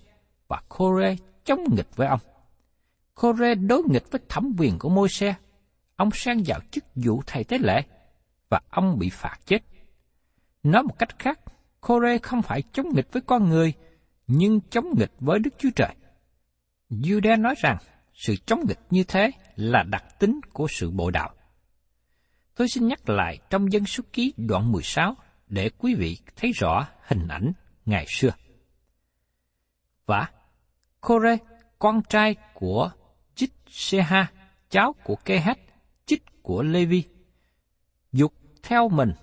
và 0.48 0.62
Kore 0.70 1.16
chống 1.46 1.64
nghịch 1.76 1.96
với 1.96 2.08
ông. 2.08 2.20
Kore 3.16 3.56
đối 3.56 3.84
nghịch 3.84 4.12
với 4.12 4.22
thẩm 4.30 4.56
quyền 4.58 4.80
của 4.80 4.90
môi 4.90 5.10
xe. 5.10 5.36
Ông 5.96 6.10
sang 6.14 6.44
vào 6.46 6.60
chức 6.72 6.84
vụ 6.96 7.22
thầy 7.28 7.44
tế 7.44 7.58
lễ 7.58 7.84
và 8.50 8.62
ông 8.70 9.00
bị 9.00 9.10
phạt 9.10 9.38
chết. 9.46 9.60
Nói 10.64 10.84
một 10.84 11.00
cách 11.00 11.20
khác, 11.20 11.40
Kore 11.82 12.18
không 12.18 12.42
phải 12.42 12.64
chống 12.72 12.88
nghịch 12.96 13.14
với 13.14 13.22
con 13.22 13.50
người, 13.50 13.74
nhưng 14.28 14.62
chống 14.70 14.86
nghịch 14.98 15.12
với 15.20 15.40
Đức 15.40 15.54
Chúa 15.58 15.70
Trời. 15.76 15.96
Judah 16.90 17.42
nói 17.42 17.56
rằng 17.58 17.78
sự 18.26 18.36
chống 18.46 18.60
nghịch 18.68 18.80
như 18.90 19.04
thế 19.04 19.32
là 19.56 19.84
đặc 19.84 20.20
tính 20.20 20.40
của 20.54 20.68
sự 20.70 20.92
bộ 20.92 21.12
đạo. 21.12 21.30
Tôi 22.56 22.68
xin 22.68 22.88
nhắc 22.88 23.10
lại 23.10 23.40
trong 23.50 23.72
dân 23.72 23.86
số 23.86 24.04
ký 24.14 24.34
đoạn 24.38 24.72
16 24.72 25.16
để 25.48 25.70
quý 25.78 25.96
vị 25.96 26.18
thấy 26.36 26.52
rõ 26.52 26.88
hình 27.08 27.28
ảnh 27.28 27.52
ngày 27.86 28.06
xưa. 28.08 28.30
Và 30.06 30.30
Kore, 31.02 31.38
con 31.80 32.02
trai 32.10 32.36
của 32.54 32.92
Chích 33.36 33.54
Seha, 33.68 34.32
cháu 34.70 34.96
của 35.04 35.16
Kehat, 35.16 35.58
Chích 36.06 36.24
của 36.42 36.64
Levi, 36.64 37.04
dục 38.12 38.34
theo 38.64 38.90
mình 38.90 39.14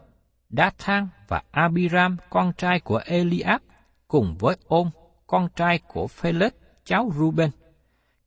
Dathan 0.50 1.08
và 1.28 1.42
Abiram, 1.50 2.16
con 2.30 2.52
trai 2.52 2.80
của 2.80 3.00
Eliab, 3.04 3.62
cùng 4.08 4.36
với 4.38 4.56
Ôn, 4.66 4.90
con 5.26 5.48
trai 5.56 5.78
của 5.78 6.06
Phelet, 6.08 6.54
cháu 6.84 7.12
Ruben. 7.16 7.50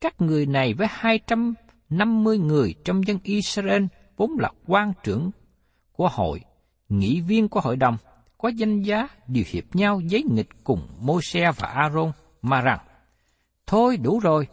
Các 0.03 0.22
người 0.22 0.45
này 0.45 0.74
với 0.74 0.88
250 0.91 2.38
người 2.38 2.75
trong 2.86 3.07
dân 3.07 3.19
Israel 3.24 3.83
vốn 4.17 4.31
là 4.39 4.50
quan 4.67 4.93
trưởng 5.03 5.31
của 5.91 6.10
hội, 6.12 6.41
nghị 6.89 7.22
viên 7.22 7.48
của 7.48 7.60
hội 7.60 7.75
đồng, 7.75 7.98
có 8.38 8.50
danh 8.50 8.81
giá 8.81 9.07
điều 9.27 9.43
hiệp 9.48 9.63
nhau 9.74 10.00
giấy 10.00 10.24
nghịch 10.31 10.50
cùng 10.63 10.88
Môi-se 11.00 11.51
và 11.51 11.67
Aaron 11.67 12.12
mà 12.41 12.62
rằng, 12.62 12.79
Thôi 13.67 13.98
đủ 13.98 14.19
rồi, 14.19 14.48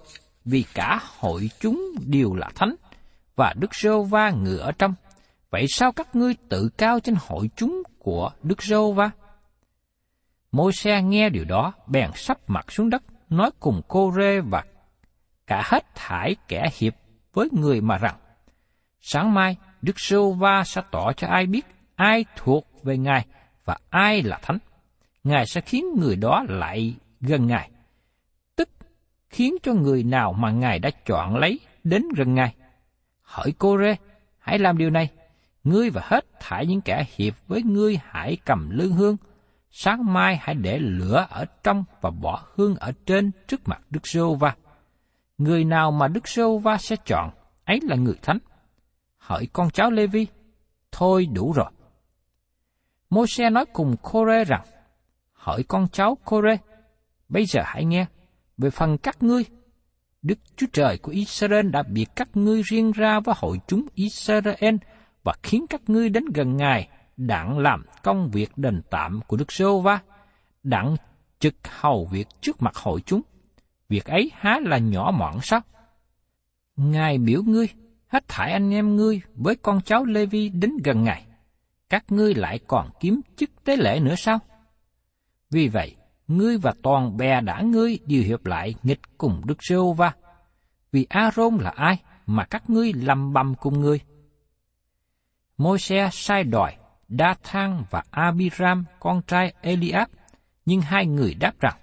vì 0.45 0.65
cả 0.75 1.01
hội 1.19 1.51
chúng 1.61 1.93
đều 2.07 2.35
là 2.35 2.51
thánh, 2.55 2.75
và 3.37 3.55
Đức 3.59 3.75
Rô 3.75 4.03
Va 4.03 4.31
ngự 4.31 4.57
ở 4.57 4.73
trong. 4.73 4.95
Vậy 5.51 5.67
sao 5.69 5.93
các 5.93 6.17
ngươi 6.17 6.35
tự 6.49 6.69
cao 6.79 7.01
trên 7.01 7.15
hội 7.27 7.51
chúng 7.57 7.83
của 7.99 8.31
Đức 8.43 8.63
Rô 8.63 8.93
Va? 8.93 9.11
Môi 10.53 10.73
xe 10.73 11.03
nghe 11.03 11.29
điều 11.29 11.45
đó, 11.45 11.73
bèn 11.87 12.11
sắp 12.15 12.39
mặt 12.47 12.73
xuống 12.73 12.91
đất, 12.91 13.03
nói 13.31 13.51
cùng 13.61 13.83
cô 13.89 14.13
Rê 14.17 14.41
và 14.41 14.65
cả 15.51 15.63
hết 15.65 15.95
thải 15.95 16.37
kẻ 16.49 16.69
hiệp 16.79 16.95
với 17.33 17.49
người 17.53 17.81
mà 17.81 17.99
rằng, 17.99 18.17
sáng 19.01 19.35
mai 19.35 19.57
Đức 19.83 20.01
Sô 20.01 20.33
Va 20.33 20.65
sẽ 20.65 20.83
tỏ 20.91 21.13
cho 21.13 21.29
ai 21.29 21.47
biết 21.47 21.67
ai 21.95 22.25
thuộc 22.37 22.85
về 22.85 22.99
Ngài 22.99 23.27
và 23.65 23.77
ai 23.91 24.23
là 24.23 24.39
thánh. 24.43 24.59
Ngài 25.25 25.47
sẽ 25.47 25.61
khiến 25.61 25.85
người 25.99 26.17
đó 26.17 26.45
lại 26.49 26.95
gần 27.21 27.47
Ngài 27.47 27.71
tức 28.57 28.69
khiến 29.31 29.55
cho 29.63 29.73
người 29.73 30.03
nào 30.03 30.33
mà 30.33 30.51
Ngài 30.51 30.79
đã 30.79 30.91
chọn 31.07 31.37
lấy 31.37 31.61
đến 31.85 32.03
gần 32.17 32.35
Ngài. 32.35 32.55
Hỏi 33.23 33.53
cô 33.59 33.79
Rê, 33.79 33.97
hãy 34.39 34.59
làm 34.59 34.79
điều 34.79 34.91
này. 34.91 35.09
Ngươi 35.65 35.91
và 35.91 36.03
hết 36.05 36.25
thải 36.41 36.67
những 36.67 36.81
kẻ 36.81 37.05
hiệp 37.17 37.35
với 37.47 37.63
ngươi 37.63 37.99
hãy 38.05 38.37
cầm 38.45 38.71
lương 38.71 38.93
hương. 38.93 39.17
Sáng 39.71 40.13
mai 40.13 40.37
hãy 40.37 40.55
để 40.55 40.79
lửa 40.79 41.27
ở 41.31 41.45
trong 41.63 41.85
và 42.01 42.11
bỏ 42.11 42.43
hương 42.55 42.77
ở 42.77 42.93
trên 43.07 43.31
trước 43.49 43.69
mặt 43.69 43.81
Đức 43.91 44.07
Sô 44.07 44.35
Va. 44.35 44.55
Người 45.41 45.65
nào 45.65 45.91
mà 45.91 46.09
Đức 46.09 46.29
Sô 46.29 46.59
Va 46.59 46.77
sẽ 46.77 46.97
chọn, 47.07 47.31
ấy 47.65 47.81
là 47.83 47.97
người 47.97 48.15
thánh. 48.23 48.39
Hỏi 49.17 49.49
con 49.53 49.71
cháu 49.71 49.91
Lê 49.91 50.07
Vi, 50.07 50.27
thôi 50.93 51.27
đủ 51.33 51.53
rồi. 51.53 51.71
môi 53.11 53.27
xe 53.27 53.51
nói 53.51 53.65
cùng 53.73 53.97
Kore 54.03 54.45
rằng, 54.45 54.63
hỏi 55.33 55.63
con 55.69 55.89
cháu 55.89 56.19
Kore, 56.25 56.57
bây 57.29 57.45
giờ 57.47 57.61
hãy 57.65 57.85
nghe, 57.85 58.07
về 58.59 58.71
phần 58.71 58.99
các 58.99 59.23
ngươi, 59.23 59.45
Đức 60.23 60.39
Chúa 60.57 60.67
Trời 60.73 60.99
của 60.99 61.13
Israel 61.13 61.71
đã 61.71 61.83
biệt 61.83 62.07
các 62.17 62.29
ngươi 62.35 62.63
riêng 62.63 62.93
ra 62.93 63.21
với 63.21 63.35
hội 63.39 63.61
chúng 63.67 63.87
Israel 63.95 64.77
và 65.25 65.33
khiến 65.43 65.67
các 65.71 65.81
ngươi 65.87 66.09
đến 66.09 66.25
gần 66.35 66.57
Ngài 66.57 66.89
đặng 67.17 67.59
làm 67.59 67.85
công 68.03 68.31
việc 68.31 68.59
đền 68.59 68.83
tạm 68.91 69.21
của 69.27 69.37
Đức 69.37 69.53
Sô 69.53 69.81
Va, 69.81 70.01
đặng 70.63 70.97
trực 71.39 71.55
hầu 71.69 72.09
việc 72.13 72.29
trước 72.41 72.63
mặt 72.63 72.77
hội 72.77 73.01
chúng. 73.01 73.21
Việc 73.91 74.05
ấy 74.05 74.31
há 74.35 74.61
là 74.63 74.79
nhỏ 74.79 75.13
mọn 75.19 75.41
sao? 75.43 75.61
Ngài 76.77 77.19
biểu 77.19 77.43
ngươi, 77.43 77.69
hết 78.07 78.29
thải 78.29 78.53
anh 78.53 78.75
em 78.75 78.97
ngươi 78.97 79.21
với 79.35 79.57
con 79.57 79.81
cháu 79.81 80.05
Lê 80.05 80.27
Vi 80.27 80.49
đến 80.49 80.73
gần 80.85 81.05
Ngài. 81.05 81.27
Các 81.89 82.05
ngươi 82.09 82.35
lại 82.35 82.59
còn 82.67 82.91
kiếm 83.01 83.21
chức 83.37 83.51
tế 83.65 83.77
lễ 83.77 84.01
nữa 84.01 84.15
sao? 84.15 84.39
Vì 85.51 85.69
vậy, 85.69 85.97
ngươi 86.29 86.59
và 86.59 86.75
toàn 86.83 87.17
bè 87.17 87.41
đã 87.41 87.63
ngươi 87.63 87.99
đều 88.07 88.23
hiệp 88.23 88.47
lại 88.47 88.75
nghịch 88.83 89.01
cùng 89.19 89.43
Đức 89.45 89.63
giê 89.63 89.77
va 89.97 90.13
Vì 90.93 91.07
A-rôn 91.09 91.57
là 91.57 91.71
ai 91.71 91.99
mà 92.27 92.45
các 92.45 92.71
ngươi 92.71 92.93
lầm 92.93 93.33
bầm 93.33 93.55
cùng 93.55 93.81
ngươi? 93.81 94.01
Môi-se 95.59 96.09
sai 96.13 96.45
đòi 96.45 96.77
Đa 97.09 97.35
Thang 97.43 97.85
và 97.91 98.03
Abiram 98.11 98.85
con 99.01 99.23
trai 99.27 99.53
Eliab, 99.61 100.09
nhưng 100.67 100.81
hai 100.81 101.07
người 101.07 101.35
đáp 101.35 101.61
rằng, 101.61 101.77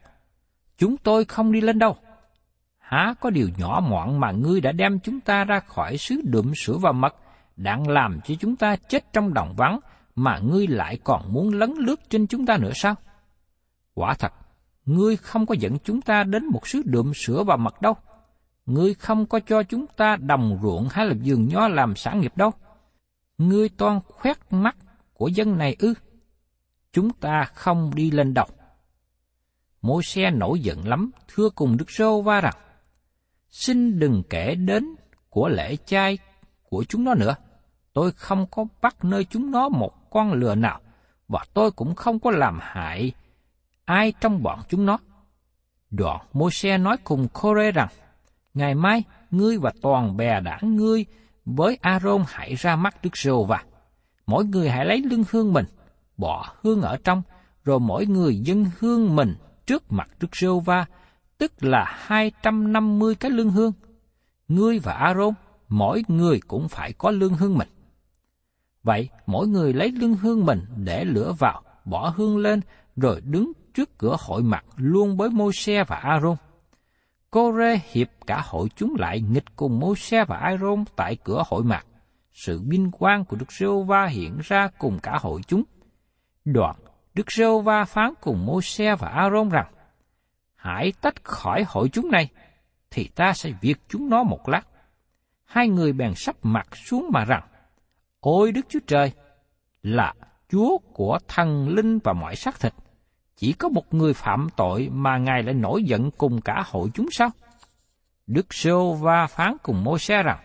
chúng 0.78 0.98
tôi 0.98 1.26
không 1.26 1.52
đi 1.52 1.62
lên 1.62 1.80
đâu. 1.80 1.96
Há 2.78 3.14
có 3.20 3.30
điều 3.30 3.50
nhỏ 3.58 3.82
mọn 3.90 4.20
mà 4.20 4.32
ngươi 4.32 4.62
đã 4.62 4.72
đem 4.72 5.00
chúng 5.00 5.20
ta 5.20 5.44
ra 5.44 5.60
khỏi 5.60 5.98
xứ 5.98 6.22
đượm 6.24 6.54
sữa 6.56 6.78
và 6.82 6.92
mật, 6.92 7.16
đang 7.56 7.88
làm 7.88 8.20
cho 8.24 8.36
chúng 8.40 8.56
ta 8.56 8.76
chết 8.76 9.14
trong 9.14 9.34
đồng 9.34 9.54
vắng, 9.58 9.80
mà 10.16 10.40
ngươi 10.40 10.68
lại 10.68 10.98
còn 11.04 11.34
muốn 11.34 11.54
lấn 11.54 11.74
lướt 11.78 12.10
trên 12.10 12.28
chúng 12.28 12.46
ta 12.46 12.58
nữa 12.58 12.72
sao? 12.76 12.96
Quả 13.94 14.14
thật, 14.14 14.34
ngươi 14.86 15.18
không 15.18 15.46
có 15.46 15.56
dẫn 15.60 15.78
chúng 15.84 16.02
ta 16.02 16.24
đến 16.24 16.46
một 16.46 16.68
xứ 16.68 16.82
đượm 16.86 17.14
sữa 17.14 17.44
và 17.44 17.56
mật 17.56 17.82
đâu. 17.82 17.94
Ngươi 18.66 18.94
không 18.94 19.26
có 19.26 19.40
cho 19.40 19.64
chúng 19.64 19.86
ta 19.88 20.16
đồng 20.16 20.60
ruộng 20.62 20.88
hay 20.92 21.06
là 21.06 21.14
vườn 21.24 21.48
nho 21.48 21.68
làm 21.68 21.96
sản 21.96 22.22
nghiệp 22.22 22.38
đâu. 22.38 22.52
Ngươi 23.38 23.70
toan 23.70 24.00
khoét 24.08 24.38
mắt 24.50 24.76
của 25.14 25.28
dân 25.28 25.58
này 25.58 25.76
ư. 25.80 25.94
Chúng 26.94 27.10
ta 27.10 27.44
không 27.54 27.92
đi 27.96 28.12
lên 28.12 28.34
đâu. 28.34 28.46
Môi 29.82 30.04
xe 30.04 30.32
nổi 30.32 30.60
giận 30.60 30.88
lắm, 30.88 31.12
thưa 31.28 31.50
cùng 31.50 31.78
Đức 31.78 31.92
Rô 31.92 32.22
Va 32.22 32.42
rằng, 32.42 32.56
xin 33.50 34.00
đừng 34.00 34.24
kể 34.30 34.56
đến 34.56 34.86
của 35.30 35.50
lễ 35.50 35.76
chay 35.86 36.18
của 36.70 36.84
chúng 36.84 37.04
nó 37.04 37.14
nữa. 37.14 37.36
Tôi 37.94 38.12
không 38.12 38.46
có 38.52 38.66
bắt 38.82 39.04
nơi 39.04 39.26
chúng 39.26 39.52
nó 39.52 39.70
một 39.70 40.10
con 40.10 40.34
lừa 40.34 40.56
nào, 40.56 40.80
và 41.28 41.46
tôi 41.54 41.72
cũng 41.72 41.96
không 41.96 42.20
có 42.20 42.32
làm 42.32 42.60
hại 42.62 43.12
ai 43.86 44.14
trong 44.22 44.44
bọn 44.44 44.60
chúng 44.70 44.86
nó. 44.86 44.98
Đoạn 45.90 46.26
Môi-se 46.34 46.78
nói 46.78 46.98
cùng 47.04 47.28
Cô-rê 47.34 47.72
rằng, 47.72 47.88
Ngày 48.54 48.76
mai, 48.76 49.04
ngươi 49.32 49.58
và 49.58 49.72
toàn 49.82 50.18
bè 50.18 50.42
đảng 50.42 50.76
ngươi 50.76 51.06
với 51.46 51.78
A-rôn 51.82 52.24
hãy 52.28 52.56
ra 52.56 52.76
mắt 52.76 53.04
Đức 53.04 53.18
Rô 53.18 53.44
và 53.44 53.64
mỗi 54.28 54.46
người 54.46 54.70
hãy 54.70 54.86
lấy 54.86 55.02
lưng 55.02 55.24
hương 55.32 55.54
mình, 55.54 55.66
bỏ 56.18 56.54
hương 56.62 56.82
ở 56.82 56.98
trong, 57.04 57.22
rồi 57.64 57.80
mỗi 57.80 58.06
người 58.06 58.40
dân 58.40 58.66
hương 58.80 59.16
mình 59.16 59.36
trước 59.68 59.92
mặt 59.92 60.10
Đức 60.20 60.36
Rô 60.36 60.60
va, 60.60 60.86
tức 61.38 61.64
là 61.64 61.86
250 61.88 63.16
cái 63.16 63.32
lương 63.32 63.50
hương. 63.50 63.74
Ngươi 64.48 64.80
và 64.80 64.94
A-rôn, 64.94 65.34
mỗi 65.68 66.04
người 66.08 66.40
cũng 66.48 66.68
phải 66.68 66.94
có 66.94 67.12
lương 67.12 67.34
hương 67.34 67.58
mình. 67.58 67.68
Vậy, 68.84 69.10
mỗi 69.26 69.48
người 69.48 69.74
lấy 69.74 69.92
lương 69.92 70.16
hương 70.16 70.46
mình 70.46 70.66
để 70.76 71.06
lửa 71.06 71.34
vào, 71.40 71.62
bỏ 71.86 72.14
hương 72.16 72.38
lên, 72.38 72.62
rồi 72.96 73.22
đứng 73.22 73.52
trước 73.74 73.98
cửa 73.98 74.16
hội 74.20 74.44
mặt 74.44 74.66
luôn 74.76 75.18
với 75.18 75.30
Môi-se 75.30 75.84
và 75.84 75.96
A-rôn. 75.96 76.36
Cô-rê 77.32 77.80
hiệp 77.92 78.08
cả 78.28 78.42
hội 78.46 78.70
chúng 78.76 78.96
lại 79.00 79.22
nghịch 79.22 79.56
cùng 79.56 79.80
Môi-se 79.80 80.26
và 80.26 80.38
A-rôn 80.38 80.84
tại 80.96 81.18
cửa 81.24 81.44
hội 81.48 81.64
mặt. 81.64 81.86
Sự 82.32 82.62
vinh 82.68 82.92
quang 82.92 83.26
của 83.26 83.38
Đức 83.38 83.52
giê 83.52 83.68
va 83.88 84.06
hiện 84.06 84.38
ra 84.44 84.70
cùng 84.78 85.00
cả 85.04 85.18
hội 85.22 85.42
chúng. 85.48 85.64
Đoạn, 86.46 86.76
Đức 87.18 87.32
Rêu 87.32 87.62
va 87.62 87.86
phán 87.86 88.14
cùng 88.22 88.46
Môi-se 88.46 88.96
và 88.96 89.08
A-rôn 89.08 89.50
rằng, 89.50 89.66
Hãy 90.56 90.94
tách 91.02 91.24
khỏi 91.24 91.66
hội 91.68 91.90
chúng 91.90 92.12
này, 92.12 92.30
thì 92.92 93.10
ta 93.16 93.34
sẽ 93.34 93.52
việc 93.62 93.78
chúng 93.90 94.10
nó 94.10 94.24
một 94.24 94.50
lát. 94.50 94.62
Hai 95.46 95.68
người 95.68 95.94
bèn 95.94 96.14
sắp 96.16 96.36
mặt 96.42 96.68
xuống 96.76 97.10
mà 97.14 97.26
rằng, 97.26 97.44
Ôi 98.20 98.52
Đức 98.52 98.66
Chúa 98.70 98.80
Trời, 98.88 99.12
là 99.84 100.14
Chúa 100.50 100.78
của 100.78 101.20
thần 101.28 101.70
linh 101.70 102.00
và 102.04 102.14
mọi 102.14 102.36
xác 102.36 102.60
thịt, 102.60 102.74
chỉ 103.36 103.54
có 103.54 103.70
một 103.70 103.94
người 103.94 104.14
phạm 104.14 104.48
tội 104.56 104.90
mà 104.92 105.18
Ngài 105.18 105.44
lại 105.44 105.54
nổi 105.54 105.84
giận 105.84 106.12
cùng 106.12 106.42
cả 106.42 106.64
hội 106.66 106.90
chúng 106.94 107.08
sao? 107.12 107.30
Đức 108.28 108.54
Sô 108.54 108.94
va 108.94 109.28
phán 109.28 109.58
cùng 109.64 109.84
mô 109.84 109.98
xe 109.98 110.24
rằng, 110.24 110.40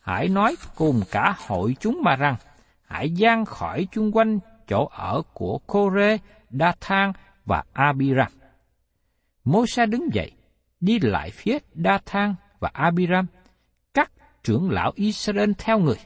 hãy 0.00 0.28
nói 0.28 0.56
cùng 0.76 1.00
cả 1.10 1.36
hội 1.46 1.76
chúng 1.80 2.00
mà 2.02 2.16
rằng, 2.16 2.36
hãy 2.82 3.10
gian 3.10 3.44
khỏi 3.44 3.86
chung 3.92 4.16
quanh 4.16 4.38
chỗ 4.68 4.88
ở 4.92 5.22
của 5.34 5.60
Cô-rê, 5.66 6.18
Đa-thang 6.50 7.12
và 7.44 7.62
Abiram. 7.72 8.32
Môi-se 9.44 9.86
đứng 9.86 10.14
dậy, 10.14 10.32
đi 10.80 10.98
lại 10.98 11.30
phía 11.30 11.58
Đa-thang 11.74 12.34
và 12.60 12.70
Abiram, 12.72 13.26
các 13.94 14.10
trưởng 14.42 14.70
lão 14.70 14.92
Israel 14.94 15.50
theo 15.58 15.78
người. 15.78 15.98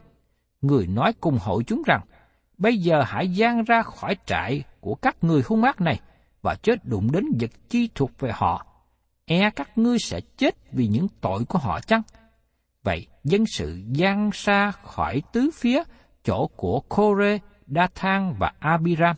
Người 0.62 0.87
nói 0.87 1.12
cùng 1.21 1.38
hội 1.40 1.64
chúng 1.66 1.83
rằng, 1.87 2.00
bây 2.59 2.76
giờ 2.76 3.02
hãy 3.07 3.28
gian 3.28 3.64
ra 3.64 3.83
khỏi 3.83 4.16
trại 4.26 4.62
của 4.81 4.95
các 4.95 5.16
người 5.25 5.42
hung 5.47 5.62
ác 5.62 5.81
này, 5.81 6.00
và 6.42 6.54
chết 6.62 6.85
đụng 6.85 7.12
đến 7.12 7.25
vật 7.40 7.50
chi 7.69 7.88
thuộc 7.95 8.11
về 8.19 8.31
họ, 8.35 8.66
e 9.25 9.50
các 9.50 9.78
ngươi 9.78 9.99
sẽ 9.99 10.21
chết 10.37 10.54
vì 10.73 10.87
những 10.87 11.07
tội 11.21 11.45
của 11.45 11.59
họ 11.59 11.81
chăng? 11.81 12.02
Vậy 12.83 13.07
dân 13.25 13.45
sự 13.47 13.81
gian 13.92 14.31
xa 14.33 14.71
khỏi 14.71 15.23
tứ 15.33 15.50
phía 15.54 15.83
chỗ 16.25 16.47
của 16.57 16.81
Kore, 16.88 17.38
Dathan 17.74 18.34
và 18.38 18.52
Abiram. 18.58 19.16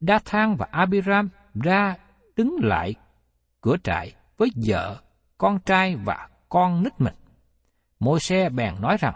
Dathan 0.00 0.54
và 0.56 0.66
Abiram 0.70 1.28
ra 1.54 1.96
đứng 2.36 2.56
lại 2.62 2.94
cửa 3.60 3.76
trại 3.84 4.14
với 4.36 4.50
vợ, 4.66 5.00
con 5.38 5.58
trai 5.58 5.96
và 5.96 6.28
con 6.48 6.82
nít 6.82 7.00
mình. 7.00 7.14
Môi 8.00 8.20
xe 8.20 8.48
bèn 8.48 8.74
nói 8.80 8.96
rằng, 9.00 9.14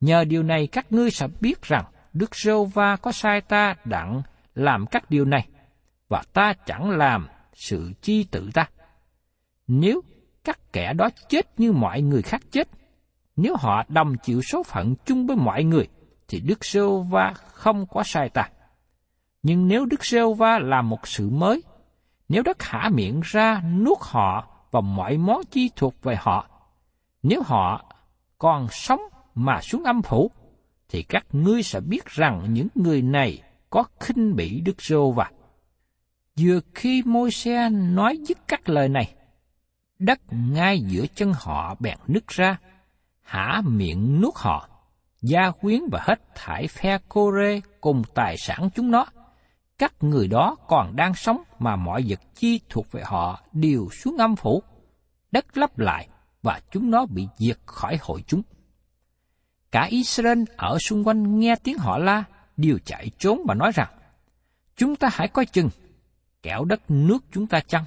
nhờ 0.00 0.24
điều 0.24 0.42
này 0.42 0.66
các 0.66 0.92
ngươi 0.92 1.10
sẽ 1.10 1.26
biết 1.40 1.62
rằng 1.62 1.84
Đức 2.12 2.36
Rô 2.36 2.64
Va 2.64 2.96
có 2.96 3.12
sai 3.12 3.40
ta 3.40 3.74
đặng 3.84 4.22
làm 4.54 4.86
các 4.86 5.10
điều 5.10 5.24
này, 5.24 5.48
và 6.08 6.22
ta 6.32 6.52
chẳng 6.66 6.90
làm 6.90 7.28
sự 7.54 7.92
chi 8.02 8.24
tự 8.30 8.50
ta. 8.54 8.68
Nếu 9.66 10.00
các 10.44 10.72
kẻ 10.72 10.92
đó 10.92 11.08
chết 11.28 11.60
như 11.60 11.72
mọi 11.72 12.02
người 12.02 12.22
khác 12.22 12.42
chết, 12.50 12.68
nếu 13.36 13.56
họ 13.58 13.84
đồng 13.88 14.16
chịu 14.22 14.42
số 14.42 14.62
phận 14.62 14.94
chung 15.04 15.26
với 15.26 15.36
mọi 15.36 15.64
người, 15.64 15.88
thì 16.32 16.40
Đức 16.40 16.64
giê 16.64 16.80
Va 17.10 17.32
không 17.34 17.86
có 17.86 18.02
sai 18.02 18.28
ta. 18.28 18.48
Nhưng 19.42 19.68
nếu 19.68 19.84
Đức 19.86 20.04
giê 20.04 20.20
Va 20.36 20.58
làm 20.58 20.88
một 20.88 21.08
sự 21.08 21.30
mới, 21.30 21.62
nếu 22.28 22.42
đất 22.42 22.62
hả 22.62 22.90
miệng 22.92 23.20
ra 23.24 23.60
nuốt 23.60 23.98
họ 24.00 24.48
và 24.70 24.80
mọi 24.80 25.18
món 25.18 25.40
chi 25.50 25.70
thuộc 25.76 26.02
về 26.02 26.16
họ, 26.20 26.46
nếu 27.22 27.42
họ 27.46 27.94
còn 28.38 28.66
sống 28.70 29.00
mà 29.34 29.60
xuống 29.60 29.84
âm 29.84 30.02
phủ, 30.02 30.30
thì 30.88 31.02
các 31.02 31.26
ngươi 31.32 31.62
sẽ 31.62 31.80
biết 31.80 32.06
rằng 32.06 32.46
những 32.52 32.68
người 32.74 33.02
này 33.02 33.42
có 33.70 33.84
khinh 34.00 34.36
bỉ 34.36 34.60
Đức 34.60 34.82
giê 34.82 34.96
Va. 35.14 35.30
Vừa 36.40 36.60
khi 36.74 37.02
môi 37.06 37.30
xe 37.30 37.70
nói 37.70 38.16
dứt 38.16 38.38
các 38.48 38.68
lời 38.68 38.88
này, 38.88 39.14
đất 39.98 40.20
ngay 40.30 40.80
giữa 40.80 41.06
chân 41.14 41.32
họ 41.36 41.74
bèn 41.80 41.98
nứt 42.06 42.28
ra, 42.28 42.56
hả 43.22 43.62
miệng 43.64 44.20
nuốt 44.20 44.34
họ, 44.36 44.68
gia 45.22 45.50
quyến 45.50 45.80
và 45.92 46.00
hết 46.02 46.20
thải 46.34 46.66
phe 46.68 46.98
cô 47.08 47.32
rê 47.32 47.60
cùng 47.80 48.02
tài 48.14 48.36
sản 48.38 48.68
chúng 48.74 48.90
nó. 48.90 49.06
Các 49.78 49.94
người 50.00 50.28
đó 50.28 50.56
còn 50.68 50.96
đang 50.96 51.14
sống 51.14 51.42
mà 51.58 51.76
mọi 51.76 52.04
vật 52.08 52.20
chi 52.34 52.60
thuộc 52.68 52.92
về 52.92 53.02
họ 53.04 53.40
đều 53.52 53.88
xuống 53.90 54.16
âm 54.16 54.36
phủ. 54.36 54.62
Đất 55.32 55.58
lấp 55.58 55.78
lại 55.78 56.08
và 56.42 56.60
chúng 56.70 56.90
nó 56.90 57.06
bị 57.06 57.28
diệt 57.36 57.58
khỏi 57.66 57.98
hội 58.00 58.24
chúng. 58.26 58.42
Cả 59.70 59.86
Israel 59.90 60.42
ở 60.56 60.78
xung 60.78 61.04
quanh 61.04 61.38
nghe 61.38 61.56
tiếng 61.56 61.78
họ 61.78 61.98
la, 61.98 62.24
đều 62.56 62.78
chạy 62.84 63.10
trốn 63.18 63.42
và 63.46 63.54
nói 63.54 63.72
rằng, 63.74 63.88
chúng 64.76 64.96
ta 64.96 65.08
hãy 65.12 65.28
coi 65.28 65.46
chừng, 65.46 65.68
kẻo 66.42 66.64
đất 66.64 66.80
nước 66.88 67.24
chúng 67.32 67.46
ta 67.46 67.60
chăng? 67.60 67.84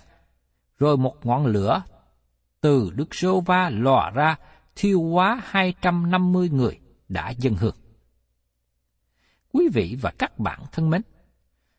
Rồi 0.80 0.98
một 0.98 1.26
ngọn 1.26 1.46
lửa 1.46 1.84
từ 2.62 2.92
Đức 2.96 3.16
Sô 3.16 3.42
Va 3.42 3.70
lò 3.74 4.12
ra 4.16 4.36
thiêu 4.76 5.04
hóa 5.04 5.42
250 5.46 6.50
người 6.50 6.80
đã 7.10 7.30
dân 7.30 7.56
hương. 7.56 7.76
Quý 9.54 9.70
vị 9.74 9.98
và 10.02 10.12
các 10.18 10.40
bạn 10.40 10.60
thân 10.72 10.90
mến, 10.90 11.02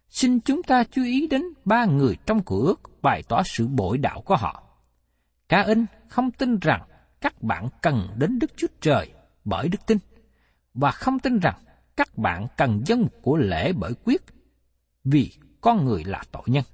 xin 0.08 0.40
chúng 0.40 0.62
ta 0.62 0.84
chú 0.84 1.02
ý 1.04 1.26
đến 1.26 1.42
ba 1.64 1.84
người 1.84 2.16
trong 2.26 2.42
cửa 2.46 2.60
ước 2.66 3.02
bày 3.02 3.22
tỏ 3.28 3.42
sự 3.44 3.68
bội 3.68 3.98
đạo 3.98 4.22
của 4.22 4.36
họ. 4.36 4.62
Cá 5.48 5.62
in 5.62 5.86
không 6.08 6.30
tin 6.30 6.58
rằng 6.58 6.82
các 7.20 7.42
bạn 7.42 7.68
cần 7.82 8.08
đến 8.16 8.38
Đức 8.38 8.50
Chúa 8.56 8.66
Trời 8.80 9.12
bởi 9.44 9.68
đức 9.68 9.86
tin, 9.86 9.98
và 10.74 10.90
không 10.90 11.18
tin 11.18 11.38
rằng 11.38 11.58
các 11.96 12.18
bạn 12.18 12.46
cần 12.56 12.82
dân 12.86 13.08
của 13.22 13.36
lễ 13.36 13.72
bởi 13.72 13.92
quyết, 14.04 14.22
vì 15.04 15.32
con 15.60 15.84
người 15.84 16.04
là 16.04 16.22
tội 16.32 16.42
nhân. 16.46 16.64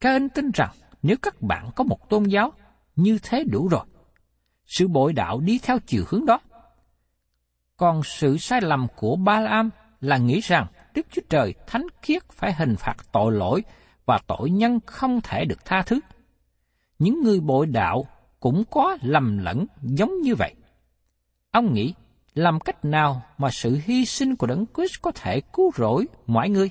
Ca 0.00 0.12
in 0.12 0.28
tin 0.28 0.50
rằng 0.54 0.70
nếu 1.02 1.16
các 1.22 1.42
bạn 1.42 1.70
có 1.76 1.84
một 1.84 2.10
tôn 2.10 2.24
giáo, 2.24 2.52
như 2.96 3.18
thế 3.22 3.44
đủ 3.44 3.68
rồi. 3.68 3.84
Sự 4.66 4.88
bội 4.88 5.12
đạo 5.12 5.40
đi 5.40 5.58
theo 5.62 5.78
chiều 5.86 6.04
hướng 6.08 6.26
đó. 6.26 6.40
Còn 7.76 8.02
sự 8.02 8.36
sai 8.38 8.60
lầm 8.60 8.86
của 8.96 9.16
Ba 9.16 9.40
La 9.40 9.64
là 10.00 10.16
nghĩ 10.16 10.40
rằng 10.40 10.66
Đức 10.94 11.06
Chúa 11.12 11.22
Trời 11.28 11.54
thánh 11.66 11.86
khiết 12.02 12.22
phải 12.32 12.52
hình 12.52 12.76
phạt 12.76 12.96
tội 13.12 13.32
lỗi 13.32 13.62
và 14.06 14.18
tội 14.26 14.50
nhân 14.50 14.78
không 14.86 15.20
thể 15.20 15.44
được 15.44 15.64
tha 15.64 15.82
thứ. 15.82 16.00
Những 16.98 17.22
người 17.22 17.40
bội 17.40 17.66
đạo 17.66 18.06
cũng 18.40 18.64
có 18.70 18.96
lầm 19.02 19.38
lẫn 19.38 19.66
giống 19.82 20.20
như 20.20 20.34
vậy. 20.34 20.54
Ông 21.50 21.74
nghĩ, 21.74 21.94
làm 22.34 22.60
cách 22.60 22.84
nào 22.84 23.22
mà 23.38 23.50
sự 23.50 23.78
hy 23.84 24.04
sinh 24.04 24.36
của 24.36 24.46
Đấng 24.46 24.64
Christ 24.74 25.02
có 25.02 25.12
thể 25.14 25.40
cứu 25.40 25.70
rỗi 25.76 26.06
mọi 26.26 26.48
người? 26.48 26.70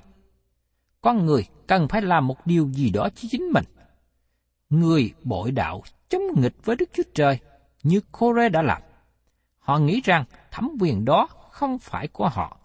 Con 1.02 1.26
người 1.26 1.46
cần 1.68 1.88
phải 1.88 2.02
làm 2.02 2.28
một 2.28 2.48
điều 2.48 2.70
gì 2.72 2.90
đó 2.90 3.10
cho 3.16 3.28
chính 3.32 3.44
mình. 3.44 3.64
Người 4.70 5.14
bội 5.24 5.52
đạo 5.52 5.84
chống 6.10 6.22
nghịch 6.36 6.66
với 6.66 6.76
Đức 6.76 6.90
Chúa 6.94 7.04
Trời 7.16 7.40
như 7.84 8.02
Kore 8.12 8.50
đã 8.50 8.62
làm. 8.62 8.82
Họ 9.60 9.78
nghĩ 9.78 10.02
rằng 10.04 10.26
thẩm 10.54 10.70
quyền 10.80 11.06
đó 11.06 11.28
không 11.52 11.78
phải 11.80 12.08
của 12.08 12.30
họ. 12.30 12.58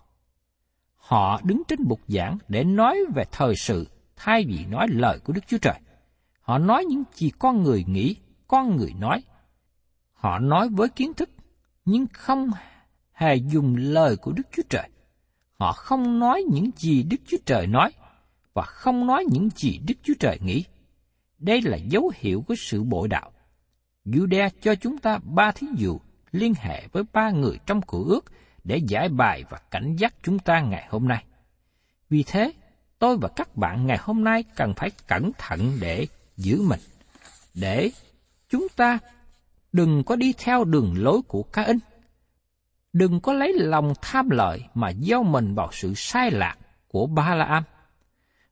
Họ 0.97 1.41
đứng 1.45 1.63
trên 1.69 1.89
bục 1.89 2.01
giảng 2.09 2.39
để 2.49 2.65
nói 2.65 2.99
về 3.15 3.25
thời 3.33 3.55
sự 3.57 3.87
thay 4.17 4.45
vì 4.49 4.65
nói 4.65 4.87
lời 4.91 5.19
của 5.25 5.33
Đức 5.33 5.41
Chúa 5.47 5.59
Trời. 5.59 5.81
Họ 6.41 6.59
nói 6.59 6.85
những 6.85 7.03
gì 7.15 7.31
con 7.39 7.63
người 7.63 7.85
nghĩ, 7.87 8.17
con 8.49 8.77
người 8.77 8.93
nói. 8.99 9.23
Họ 10.13 10.39
nói 10.39 10.69
với 10.69 10.89
kiến 10.89 11.15
thức, 11.15 11.31
nhưng 11.85 12.07
không 12.13 12.51
hề 13.13 13.35
dùng 13.35 13.77
lời 13.77 14.17
của 14.17 14.33
Đức 14.33 14.43
Chúa 14.53 14.63
Trời. 14.69 14.89
Họ 15.59 15.73
không 15.73 16.19
nói 16.19 16.43
những 16.51 16.71
gì 16.77 17.03
Đức 17.03 17.21
Chúa 17.27 17.39
Trời 17.47 17.67
nói, 17.67 17.93
và 18.55 18.63
không 18.63 19.07
nói 19.07 19.25
những 19.31 19.49
gì 19.57 19.81
Đức 19.89 19.95
Chúa 20.03 20.15
Trời 20.21 20.39
nghĩ. 20.43 20.65
Đây 21.39 21.63
là 21.63 21.77
dấu 21.77 22.13
hiệu 22.15 22.45
của 22.49 22.55
sự 22.59 22.83
bội 22.85 23.09
đạo. 23.09 23.33
Jude 24.05 24.51
cho 24.63 24.75
chúng 24.75 24.99
ta 24.99 25.19
ba 25.25 25.53
thí 25.53 25.67
dụ 25.77 25.99
liên 26.33 26.55
hệ 26.55 26.87
với 26.93 27.03
ba 27.13 27.31
người 27.31 27.59
trong 27.67 27.83
cựu 27.83 28.05
ước 28.05 28.25
để 28.65 28.81
giải 28.89 29.09
bài 29.09 29.45
và 29.51 29.59
cảnh 29.71 29.97
giác 29.97 30.15
chúng 30.23 30.39
ta 30.39 30.61
ngày 30.61 30.87
hôm 30.91 31.09
nay. 31.09 31.25
Vì 32.11 32.25
thế, 32.27 32.53
tôi 32.99 33.17
và 33.17 33.29
các 33.37 33.57
bạn 33.57 33.87
ngày 33.87 33.99
hôm 34.01 34.25
nay 34.25 34.45
cần 34.57 34.75
phải 34.77 34.91
cẩn 35.07 35.31
thận 35.39 35.79
để 35.81 36.07
giữ 36.37 36.63
mình, 36.63 36.81
để 37.55 37.91
chúng 38.49 38.67
ta 38.77 38.99
đừng 39.73 40.05
có 40.05 40.17
đi 40.17 40.35
theo 40.39 40.65
đường 40.65 40.95
lối 40.97 41.21
của 41.29 41.43
cá 41.43 41.63
in. 41.63 41.79
Đừng 42.93 43.21
có 43.21 43.33
lấy 43.33 43.53
lòng 43.53 43.93
tham 44.03 44.31
lợi 44.31 44.65
mà 44.75 44.93
gieo 44.93 45.23
mình 45.23 45.55
vào 45.55 45.69
sự 45.73 45.93
sai 45.97 46.31
lạc 46.31 46.57
của 46.89 47.07
Ba 47.07 47.35
La 47.35 47.45
Am 47.45 47.63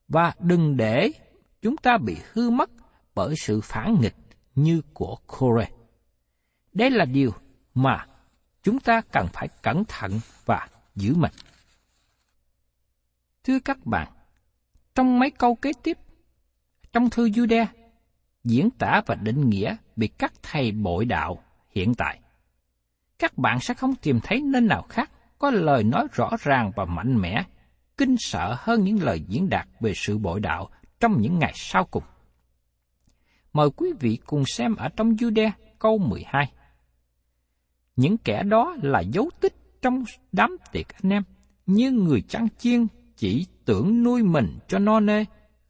và 0.09 0.33
đừng 0.39 0.77
để 0.77 1.11
chúng 1.63 1.77
ta 1.77 1.99
bị 1.99 2.17
hư 2.33 2.51
mất 2.51 2.71
bởi 3.15 3.35
sự 3.37 3.61
phản 3.61 4.01
nghịch 4.01 4.17
như 4.55 4.83
của 4.95 5.17
Kore. 5.27 5.69
Đây 6.73 6.91
là 6.91 7.05
điều 7.05 7.33
mà 7.77 8.07
chúng 8.63 8.81
ta 8.81 9.01
cần 9.13 9.27
phải 9.33 9.49
cẩn 9.63 9.85
thận 9.89 10.21
và 10.45 10.69
giữ 10.95 11.15
mình. 11.15 11.33
Thưa 13.45 13.59
các 13.61 13.87
bạn, 13.87 14.13
trong 14.95 15.19
mấy 15.19 15.31
câu 15.31 15.55
kế 15.55 15.73
tiếp, 15.83 15.99
trong 16.93 17.11
thư 17.11 17.29
Jude, 17.29 17.67
diễn 18.45 18.71
tả 18.71 19.03
và 19.07 19.15
định 19.15 19.51
nghĩa 19.51 19.77
bị 19.97 20.09
các 20.09 20.33
thầy 20.43 20.73
bội 20.73 21.05
đạo 21.05 21.43
hiện 21.71 21.95
tại. 21.95 22.21
Các 23.19 23.39
bạn 23.39 23.61
sẽ 23.61 23.75
không 23.75 23.95
tìm 23.95 24.21
thấy 24.23 24.41
nơi 24.41 24.61
nào 24.61 24.83
khác 24.83 25.11
có 25.39 25.51
lời 25.51 25.85
nói 25.85 26.07
rõ 26.13 26.31
ràng 26.41 26.73
và 26.77 26.85
mạnh 26.85 27.21
mẽ, 27.21 27.45
kinh 27.97 28.17
sợ 28.19 28.57
hơn 28.59 28.85
những 28.85 29.03
lời 29.03 29.21
diễn 29.29 29.49
đạt 29.49 29.69
về 29.81 29.93
sự 29.97 30.19
bội 30.19 30.41
đạo 30.41 30.71
trong 31.01 31.21
những 31.21 31.39
ngày 31.39 31.53
sau 31.55 31.85
cùng. 31.85 32.05
Mời 33.53 33.69
quý 33.77 33.93
vị 34.01 34.19
cùng 34.27 34.45
xem 34.47 34.77
ở 34.77 34.89
trong 34.97 35.11
Jude 35.11 35.51
câu 35.79 35.99
12. 35.99 36.53
Những 37.97 38.19
kẻ 38.19 38.43
đó 38.43 38.77
là 38.83 39.01
dấu 39.01 39.31
tích 39.41 39.55
trong 39.83 40.05
đám 40.33 40.57
tiệc 40.73 40.87
anh 41.03 41.13
em, 41.13 41.23
như 41.67 41.91
người 41.91 42.23
chăn 42.29 42.49
chiên 42.59 42.87
chỉ 43.17 43.47
tưởng 43.65 44.03
nuôi 44.03 44.23
mình 44.23 44.59
cho 44.69 44.79
no 44.79 45.01
nê, 45.01 45.25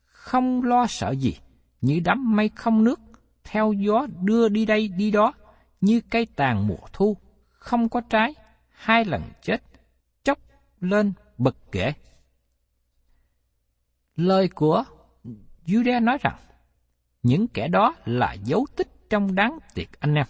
không 0.05 0.62
lo 0.62 0.87
sợ 0.87 1.11
gì, 1.11 1.37
như 1.81 2.01
đám 2.05 2.37
mây 2.37 2.49
không 2.49 2.85
nước, 2.85 3.01
theo 3.45 3.73
gió 3.73 4.07
đưa 4.23 4.49
đi 4.49 4.67
đây 4.67 4.89
đi 4.89 5.11
đó, 5.11 5.33
như 5.81 6.01
cây 6.11 6.27
tàn 6.37 6.67
mùa 6.67 6.87
thu, 6.93 7.17
không 7.49 7.89
có 7.89 8.01
trái, 8.01 8.35
hai 8.69 9.05
lần 9.05 9.23
chết, 9.43 9.62
chốc 10.25 10.39
lên 10.81 11.12
bật 11.39 11.57
kể. 11.73 11.93
Lời 14.17 14.49
của 14.49 14.85
Jude 15.67 16.05
nói 16.05 16.19
rằng, 16.21 16.37
những 17.23 17.49
kẻ 17.49 17.69
đó 17.69 17.95
là 18.05 18.33
dấu 18.33 18.67
tích 18.77 19.11
trong 19.11 19.35
đáng 19.35 19.59
tiệc 19.75 20.01
anh 20.01 20.15
em. 20.15 20.27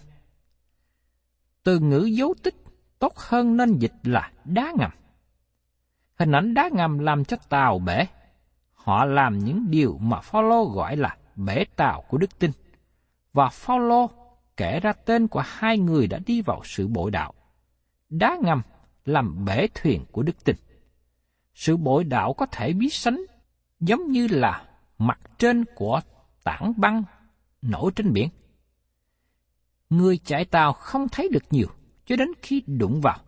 Từ 1.67 1.79
ngữ 1.79 2.05
dấu 2.05 2.33
tích, 2.43 2.55
tốt 2.99 3.13
hơn 3.15 3.57
nên 3.57 3.77
dịch 3.77 3.93
là 4.03 4.31
đá 4.45 4.73
ngầm. 4.77 4.91
Hình 6.19 6.31
ảnh 6.31 6.53
đá 6.53 6.69
ngầm 6.73 6.99
làm 6.99 7.25
cho 7.25 7.37
tàu 7.49 7.79
bể. 7.79 8.05
Họ 8.73 9.05
làm 9.05 9.39
những 9.39 9.71
điều 9.71 9.97
mà 9.97 10.21
Phaolô 10.21 10.65
gọi 10.65 10.97
là 10.97 11.17
bể 11.35 11.65
tàu 11.75 12.03
của 12.09 12.17
đức 12.17 12.39
tin. 12.39 12.51
Và 13.33 13.49
Phaolô 13.49 14.09
kể 14.57 14.79
ra 14.79 14.93
tên 14.93 15.27
của 15.27 15.43
hai 15.45 15.77
người 15.77 16.07
đã 16.07 16.19
đi 16.25 16.41
vào 16.41 16.61
sự 16.63 16.87
bội 16.87 17.11
đạo. 17.11 17.33
Đá 18.09 18.37
ngầm 18.41 18.61
làm 19.05 19.45
bể 19.45 19.67
thuyền 19.73 20.05
của 20.11 20.23
đức 20.23 20.43
tin. 20.43 20.55
Sự 21.53 21.77
bội 21.77 22.03
đạo 22.03 22.33
có 22.33 22.45
thể 22.45 22.73
biết 22.73 22.93
sánh 22.93 23.21
giống 23.79 24.11
như 24.11 24.27
là 24.27 24.65
mặt 24.97 25.19
trên 25.37 25.65
của 25.75 26.01
tảng 26.43 26.73
băng 26.77 27.03
nổi 27.61 27.91
trên 27.95 28.13
biển. 28.13 28.29
Người 29.89 30.17
chạy 30.17 30.45
tàu 30.45 30.73
không 30.73 31.09
thấy 31.09 31.29
được 31.31 31.43
nhiều, 31.51 31.67
cho 32.05 32.15
đến 32.15 32.29
khi 32.41 32.63
đụng 32.67 33.01
vào, 33.01 33.19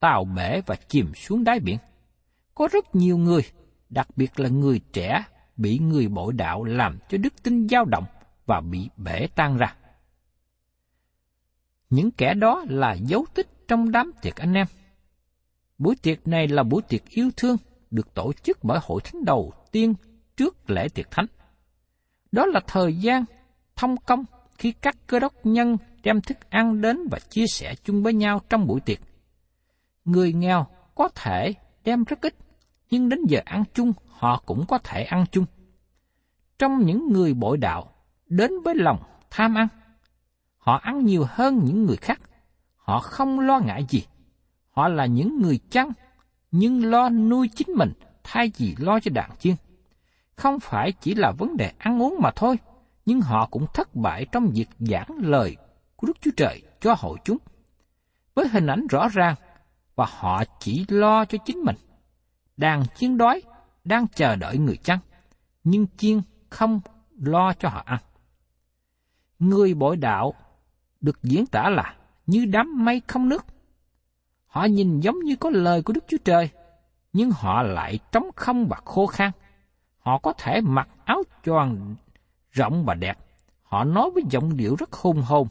tàu 0.00 0.24
bể 0.24 0.60
và 0.66 0.76
chìm 0.88 1.14
xuống 1.14 1.44
đáy 1.44 1.60
biển. 1.60 1.78
Có 2.54 2.68
rất 2.72 2.94
nhiều 2.94 3.18
người, 3.18 3.42
đặc 3.88 4.08
biệt 4.16 4.40
là 4.40 4.48
người 4.48 4.80
trẻ, 4.92 5.24
bị 5.56 5.78
người 5.78 6.08
bội 6.08 6.32
đạo 6.32 6.64
làm 6.64 6.98
cho 7.08 7.18
đức 7.18 7.42
tin 7.42 7.68
dao 7.68 7.84
động 7.84 8.04
và 8.46 8.60
bị 8.60 8.88
bể 8.96 9.26
tan 9.34 9.56
ra. 9.56 9.74
Những 11.90 12.10
kẻ 12.10 12.34
đó 12.34 12.64
là 12.68 12.92
dấu 12.92 13.26
tích 13.34 13.68
trong 13.68 13.90
đám 13.90 14.12
tiệc 14.22 14.36
anh 14.36 14.54
em. 14.54 14.66
Buổi 15.78 15.96
tiệc 16.02 16.28
này 16.28 16.48
là 16.48 16.62
buổi 16.62 16.82
tiệc 16.82 17.08
yêu 17.08 17.30
thương 17.36 17.56
được 17.90 18.14
tổ 18.14 18.32
chức 18.32 18.58
bởi 18.62 18.78
hội 18.82 19.00
thánh 19.04 19.24
đầu 19.24 19.52
tiên 19.72 19.94
trước 20.36 20.70
lễ 20.70 20.88
tiệc 20.88 21.10
thánh. 21.10 21.26
Đó 22.32 22.46
là 22.46 22.60
thời 22.66 22.96
gian 22.96 23.24
thông 23.76 23.96
công 23.96 24.24
khi 24.58 24.72
các 24.72 24.96
cơ 25.06 25.18
đốc 25.18 25.46
nhân 25.46 25.76
đem 26.02 26.20
thức 26.20 26.50
ăn 26.50 26.80
đến 26.80 27.08
và 27.10 27.18
chia 27.18 27.46
sẻ 27.46 27.74
chung 27.84 28.02
với 28.02 28.12
nhau 28.12 28.40
trong 28.48 28.66
buổi 28.66 28.80
tiệc. 28.80 28.98
Người 30.04 30.32
nghèo 30.32 30.66
có 30.94 31.08
thể 31.14 31.54
đem 31.84 32.04
rất 32.04 32.20
ít, 32.20 32.34
nhưng 32.90 33.08
đến 33.08 33.20
giờ 33.28 33.40
ăn 33.44 33.64
chung 33.74 33.92
họ 34.08 34.42
cũng 34.46 34.66
có 34.66 34.78
thể 34.78 35.02
ăn 35.02 35.24
chung. 35.32 35.44
Trong 36.58 36.86
những 36.86 37.12
người 37.12 37.34
bội 37.34 37.56
đạo 37.56 37.92
đến 38.26 38.52
với 38.64 38.74
lòng 38.74 39.02
tham 39.30 39.54
ăn, 39.54 39.68
họ 40.58 40.76
ăn 40.76 41.04
nhiều 41.04 41.24
hơn 41.28 41.60
những 41.64 41.84
người 41.84 41.96
khác. 41.96 42.20
Họ 42.76 42.98
không 42.98 43.40
lo 43.40 43.58
ngại 43.58 43.86
gì. 43.88 44.02
Họ 44.70 44.88
là 44.88 45.06
những 45.06 45.42
người 45.42 45.60
chăn, 45.70 45.90
nhưng 46.50 46.84
lo 46.90 47.08
nuôi 47.08 47.48
chính 47.56 47.68
mình 47.76 47.92
thay 48.24 48.52
vì 48.56 48.76
lo 48.78 49.00
cho 49.00 49.10
đàn 49.14 49.30
chiên. 49.38 49.54
Không 50.36 50.60
phải 50.60 50.92
chỉ 50.92 51.14
là 51.14 51.32
vấn 51.38 51.56
đề 51.56 51.72
ăn 51.78 52.02
uống 52.02 52.16
mà 52.20 52.30
thôi, 52.36 52.56
nhưng 53.06 53.20
họ 53.20 53.48
cũng 53.50 53.66
thất 53.74 53.94
bại 53.94 54.26
trong 54.32 54.50
việc 54.54 54.68
giảng 54.78 55.18
lời 55.18 55.56
của 56.00 56.06
Đức 56.06 56.20
Chúa 56.20 56.30
Trời 56.36 56.62
cho 56.80 56.94
hội 56.98 57.18
chúng. 57.24 57.38
Với 58.34 58.48
hình 58.48 58.66
ảnh 58.66 58.86
rõ 58.86 59.08
ràng, 59.08 59.34
và 59.94 60.06
họ 60.10 60.44
chỉ 60.60 60.84
lo 60.88 61.24
cho 61.24 61.38
chính 61.44 61.58
mình. 61.58 61.76
đang 62.56 62.84
chiến 62.96 63.18
đói, 63.18 63.42
đang 63.84 64.06
chờ 64.08 64.36
đợi 64.36 64.58
người 64.58 64.76
chăn, 64.76 64.98
nhưng 65.64 65.86
chiên 65.96 66.20
không 66.50 66.80
lo 67.20 67.52
cho 67.52 67.68
họ 67.68 67.82
ăn. 67.86 67.98
Người 69.38 69.74
bội 69.74 69.96
đạo 69.96 70.34
được 71.00 71.22
diễn 71.22 71.46
tả 71.46 71.68
là 71.68 71.96
như 72.26 72.44
đám 72.44 72.84
mây 72.84 73.02
không 73.08 73.28
nước. 73.28 73.44
Họ 74.46 74.64
nhìn 74.64 75.00
giống 75.00 75.18
như 75.18 75.36
có 75.36 75.50
lời 75.50 75.82
của 75.82 75.92
Đức 75.92 76.04
Chúa 76.08 76.16
Trời, 76.24 76.50
nhưng 77.12 77.30
họ 77.30 77.62
lại 77.62 77.98
trống 78.12 78.30
không 78.36 78.66
và 78.68 78.76
khô 78.84 79.06
khan. 79.06 79.30
Họ 79.98 80.18
có 80.18 80.32
thể 80.38 80.60
mặc 80.60 80.88
áo 81.04 81.22
choàng 81.44 81.94
rộng 82.50 82.84
và 82.84 82.94
đẹp. 82.94 83.18
Họ 83.62 83.84
nói 83.84 84.10
với 84.14 84.22
giọng 84.30 84.56
điệu 84.56 84.76
rất 84.78 84.92
hùng 84.92 85.22
hồn, 85.22 85.48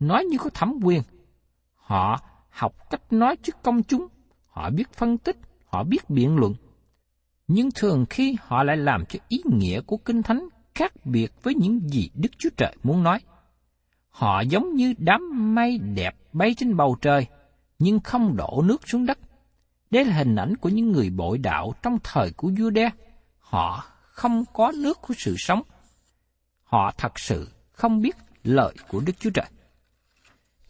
nói 0.00 0.24
như 0.24 0.38
có 0.38 0.50
thẩm 0.54 0.80
quyền. 0.82 1.02
Họ 1.74 2.20
học 2.50 2.90
cách 2.90 3.12
nói 3.12 3.36
trước 3.36 3.56
công 3.62 3.82
chúng, 3.82 4.06
họ 4.46 4.70
biết 4.70 4.92
phân 4.92 5.18
tích, 5.18 5.36
họ 5.66 5.84
biết 5.84 6.10
biện 6.10 6.36
luận. 6.36 6.54
Nhưng 7.48 7.68
thường 7.74 8.04
khi 8.10 8.36
họ 8.40 8.62
lại 8.62 8.76
làm 8.76 9.04
cho 9.08 9.18
ý 9.28 9.42
nghĩa 9.44 9.80
của 9.80 9.96
Kinh 9.96 10.22
Thánh 10.22 10.48
khác 10.74 10.92
biệt 11.04 11.32
với 11.42 11.54
những 11.54 11.80
gì 11.88 12.10
Đức 12.14 12.28
Chúa 12.38 12.48
Trời 12.56 12.76
muốn 12.82 13.02
nói. 13.02 13.20
Họ 14.08 14.40
giống 14.40 14.74
như 14.74 14.94
đám 14.98 15.54
mây 15.54 15.78
đẹp 15.78 16.16
bay 16.32 16.54
trên 16.56 16.76
bầu 16.76 16.96
trời, 17.00 17.26
nhưng 17.78 18.00
không 18.00 18.36
đổ 18.36 18.62
nước 18.64 18.88
xuống 18.88 19.06
đất. 19.06 19.18
Đây 19.90 20.04
là 20.04 20.14
hình 20.14 20.36
ảnh 20.36 20.56
của 20.56 20.68
những 20.68 20.92
người 20.92 21.10
bội 21.10 21.38
đạo 21.38 21.72
trong 21.82 21.98
thời 22.02 22.32
của 22.36 22.50
vua 22.58 22.70
đe. 22.70 22.90
Họ 23.38 23.84
không 24.00 24.44
có 24.52 24.72
nước 24.76 24.98
của 25.02 25.14
sự 25.18 25.34
sống. 25.38 25.62
Họ 26.62 26.92
thật 26.98 27.18
sự 27.18 27.48
không 27.72 28.00
biết 28.00 28.16
lời 28.44 28.74
của 28.88 29.00
Đức 29.00 29.12
Chúa 29.20 29.30
Trời. 29.30 29.46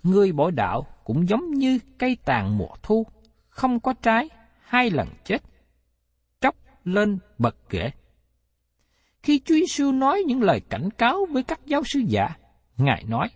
Người 0.03 0.33
bỏ 0.33 0.51
đạo 0.51 0.87
cũng 1.05 1.29
giống 1.29 1.51
như 1.51 1.79
cây 1.99 2.17
tàn 2.25 2.59
mùa 2.59 2.75
thu, 2.83 3.07
không 3.49 3.81
có 3.81 3.95
trái, 4.03 4.29
hai 4.61 4.91
lần 4.91 5.09
chết. 5.25 5.43
Tróc 6.41 6.55
lên 6.85 7.19
bật 7.39 7.57
ghệ. 7.71 7.91
Khi 9.23 9.41
Chúa 9.45 9.55
Giêsu 9.55 9.93
nói 9.93 10.23
những 10.27 10.43
lời 10.43 10.61
cảnh 10.71 10.91
cáo 10.91 11.27
với 11.31 11.43
các 11.43 11.61
giáo 11.67 11.83
sư 11.85 12.01
giả, 12.07 12.37
Ngài 12.77 13.05
nói, 13.05 13.29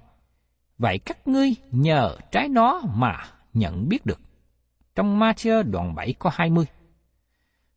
Vậy 0.82 0.98
các 0.98 1.28
ngươi 1.28 1.54
nhờ 1.70 2.16
trái 2.30 2.48
nó 2.48 2.82
mà 2.94 3.16
nhận 3.52 3.88
biết 3.88 4.06
được. 4.06 4.20
Trong 4.94 5.20
Matthew 5.20 5.62
đoạn 5.70 5.94
7 5.94 6.14
có 6.18 6.30
20. 6.32 6.64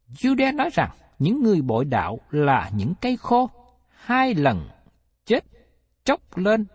Jude 0.10 0.56
nói 0.56 0.70
rằng 0.74 0.90
những 1.20 1.44
người 1.44 1.62
bội 1.62 1.86
đạo 1.86 2.20
là 2.32 2.70
những 2.76 2.94
cây 3.02 3.18
khô, 3.18 3.50
hai 3.90 4.34
lần 4.34 4.70
chết, 5.26 5.44
chốc 6.04 6.38
lên, 6.38 6.66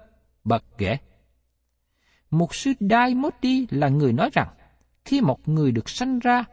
bật 0.44 0.64
ghế 0.78 0.98
một 2.30 2.54
sư 2.54 2.72
Đai 2.80 3.14
đi 3.42 3.66
là 3.70 3.88
người 3.88 4.12
nói 4.12 4.30
rằng, 4.32 4.48
khi 5.04 5.20
một 5.20 5.48
người 5.48 5.72
được 5.72 5.88
sanh 5.88 6.18
ra 6.18 6.44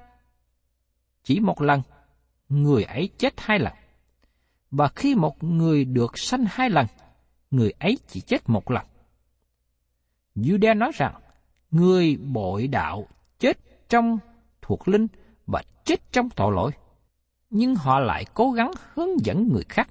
chỉ 1.24 1.40
một 1.40 1.62
lần, 1.62 1.82
người 2.50 2.84
ấy 2.84 3.10
chết 3.18 3.34
hai 3.38 3.60
lần. 3.60 3.74
Và 4.72 4.88
khi 4.88 5.16
một 5.16 5.44
người 5.44 5.86
được 5.86 6.18
sanh 6.18 6.46
hai 6.50 6.70
lần, 6.70 6.86
người 7.52 7.72
ấy 7.80 7.98
chỉ 8.08 8.22
chết 8.22 8.50
một 8.50 8.72
lần. 8.72 8.86
Jude 10.36 10.78
nói 10.78 10.92
rằng, 10.96 11.13
người 11.72 12.18
bội 12.18 12.68
đạo 12.68 13.08
chết 13.40 13.58
trong 13.90 14.20
thuộc 14.62 14.88
linh 14.88 15.08
và 15.48 15.63
chết 15.86 16.12
trong 16.12 16.30
tội 16.30 16.54
lỗi. 16.56 16.72
Nhưng 17.50 17.76
họ 17.76 18.00
lại 18.00 18.26
cố 18.34 18.52
gắng 18.52 18.72
hướng 18.94 19.26
dẫn 19.26 19.50
người 19.54 19.63
khác. 19.70 19.90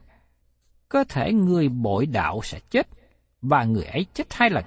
Cơ 0.89 1.05
thể 1.09 1.33
người 1.33 1.69
bội 1.69 2.07
đạo 2.07 2.41
sẽ 2.43 2.61
chết, 2.71 2.89
và 3.43 3.65
người 3.65 3.85
ấy 3.85 4.07
chết 4.15 4.35
hai 4.35 4.51
lần. 4.51 4.65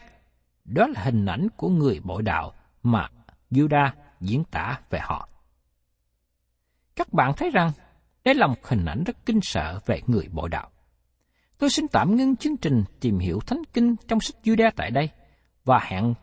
Đó 0.70 0.88
là 0.88 1.02
hình 1.04 1.26
ảnh 1.26 1.48
của 1.58 1.70
người 1.70 2.00
bội 2.04 2.22
đạo 2.24 2.54
mà 2.84 3.08
Juda 3.52 3.90
diễn 4.20 4.44
tả 4.44 4.80
về 4.90 5.00
họ. 5.02 5.30
Các 6.96 7.14
bạn 7.14 7.34
thấy 7.38 7.50
rằng 7.50 7.72
đây 8.24 8.36
là 8.36 8.48
một 8.48 8.68
hình 8.68 8.86
ảnh 8.86 9.04
rất 9.04 9.26
kinh 9.26 9.40
sợ 9.42 9.80
về 9.86 10.02
người 10.08 10.28
bội 10.32 10.50
đạo. 10.50 10.70
Tôi 11.58 11.70
xin 11.70 11.88
tạm 11.88 12.16
ngưng 12.16 12.36
chương 12.36 12.58
trình 12.58 12.84
tìm 13.00 13.20
hiểu 13.20 13.40
Thánh 13.40 13.62
Kinh 13.74 13.96
trong 14.08 14.20
sách 14.20 14.36
Juda 14.44 14.72
tại 14.76 14.92
đây 14.92 15.10
và 15.66 15.80
hẹn 15.84 16.14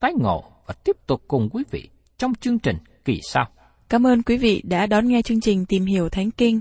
tái 0.00 0.12
ngộ 0.18 0.44
và 0.66 0.74
tiếp 0.84 0.96
tục 1.06 1.22
cùng 1.28 1.48
quý 1.52 1.64
vị 1.70 1.88
trong 2.18 2.34
chương 2.34 2.58
trình 2.58 2.76
kỳ 3.04 3.20
sau. 3.22 3.48
Cảm 3.88 4.06
ơn 4.06 4.22
quý 4.22 4.36
vị 4.36 4.62
đã 4.64 4.86
đón 4.86 5.08
nghe 5.08 5.22
chương 5.22 5.40
trình 5.40 5.66
Tìm 5.66 5.84
hiểu 5.84 6.08
Thánh 6.08 6.30
Kinh. 6.30 6.60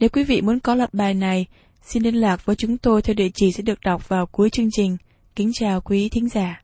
Nếu 0.00 0.08
quý 0.08 0.24
vị 0.24 0.40
muốn 0.40 0.60
có 0.60 0.74
loạt 0.74 0.94
bài 0.94 1.14
này, 1.14 1.46
xin 1.82 2.02
liên 2.02 2.14
lạc 2.14 2.44
với 2.44 2.56
chúng 2.56 2.78
tôi 2.78 3.02
theo 3.02 3.14
địa 3.14 3.28
chỉ 3.34 3.52
sẽ 3.52 3.62
được 3.62 3.80
đọc 3.80 4.08
vào 4.08 4.26
cuối 4.26 4.50
chương 4.50 4.68
trình. 4.72 4.96
Kính 5.36 5.52
chào 5.54 5.80
quý 5.80 6.08
thính 6.08 6.28
giả. 6.28 6.62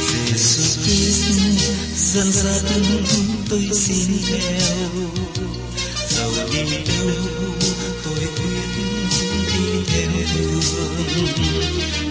Jesus 0.06 0.84
Christ 0.84 1.24
dẫn 1.94 2.32
dắt 2.32 2.62
tôi 3.50 3.68
xin 3.72 4.08
theo 4.28 4.90
dầu 6.08 6.30
đi 6.52 6.62
đâu 6.88 7.10
tôi 8.04 8.14
quyết 8.14 8.68
đi 9.46 9.82
theo 9.86 10.10
đường 10.34 10.62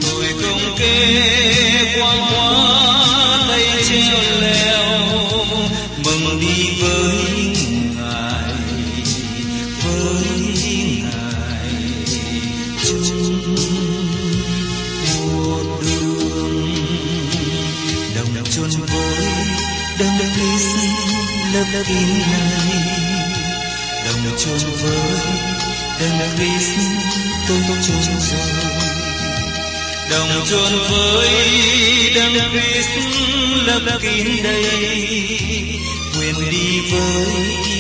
tôi 0.01 0.25
không 0.41 0.75
kêu 0.77 1.50
lớp 21.82 21.96
này. 21.96 22.82
Đồng 24.06 24.38
chôn 24.38 24.58
với 24.82 24.98
đấng 26.00 26.38
Christ 26.38 26.80
tôi 27.48 27.58
chôn 27.82 28.20
rồi. 28.20 28.39
Đồng 30.12 30.46
chôn 30.50 30.72
với 30.89 31.30
đấng 32.15 32.52
Christ 32.52 32.89
lấp 33.65 34.02
kín 34.02 34.44
đây. 34.44 34.63
Nguyện 36.15 36.36
đi 36.52 36.80
với 36.91 37.70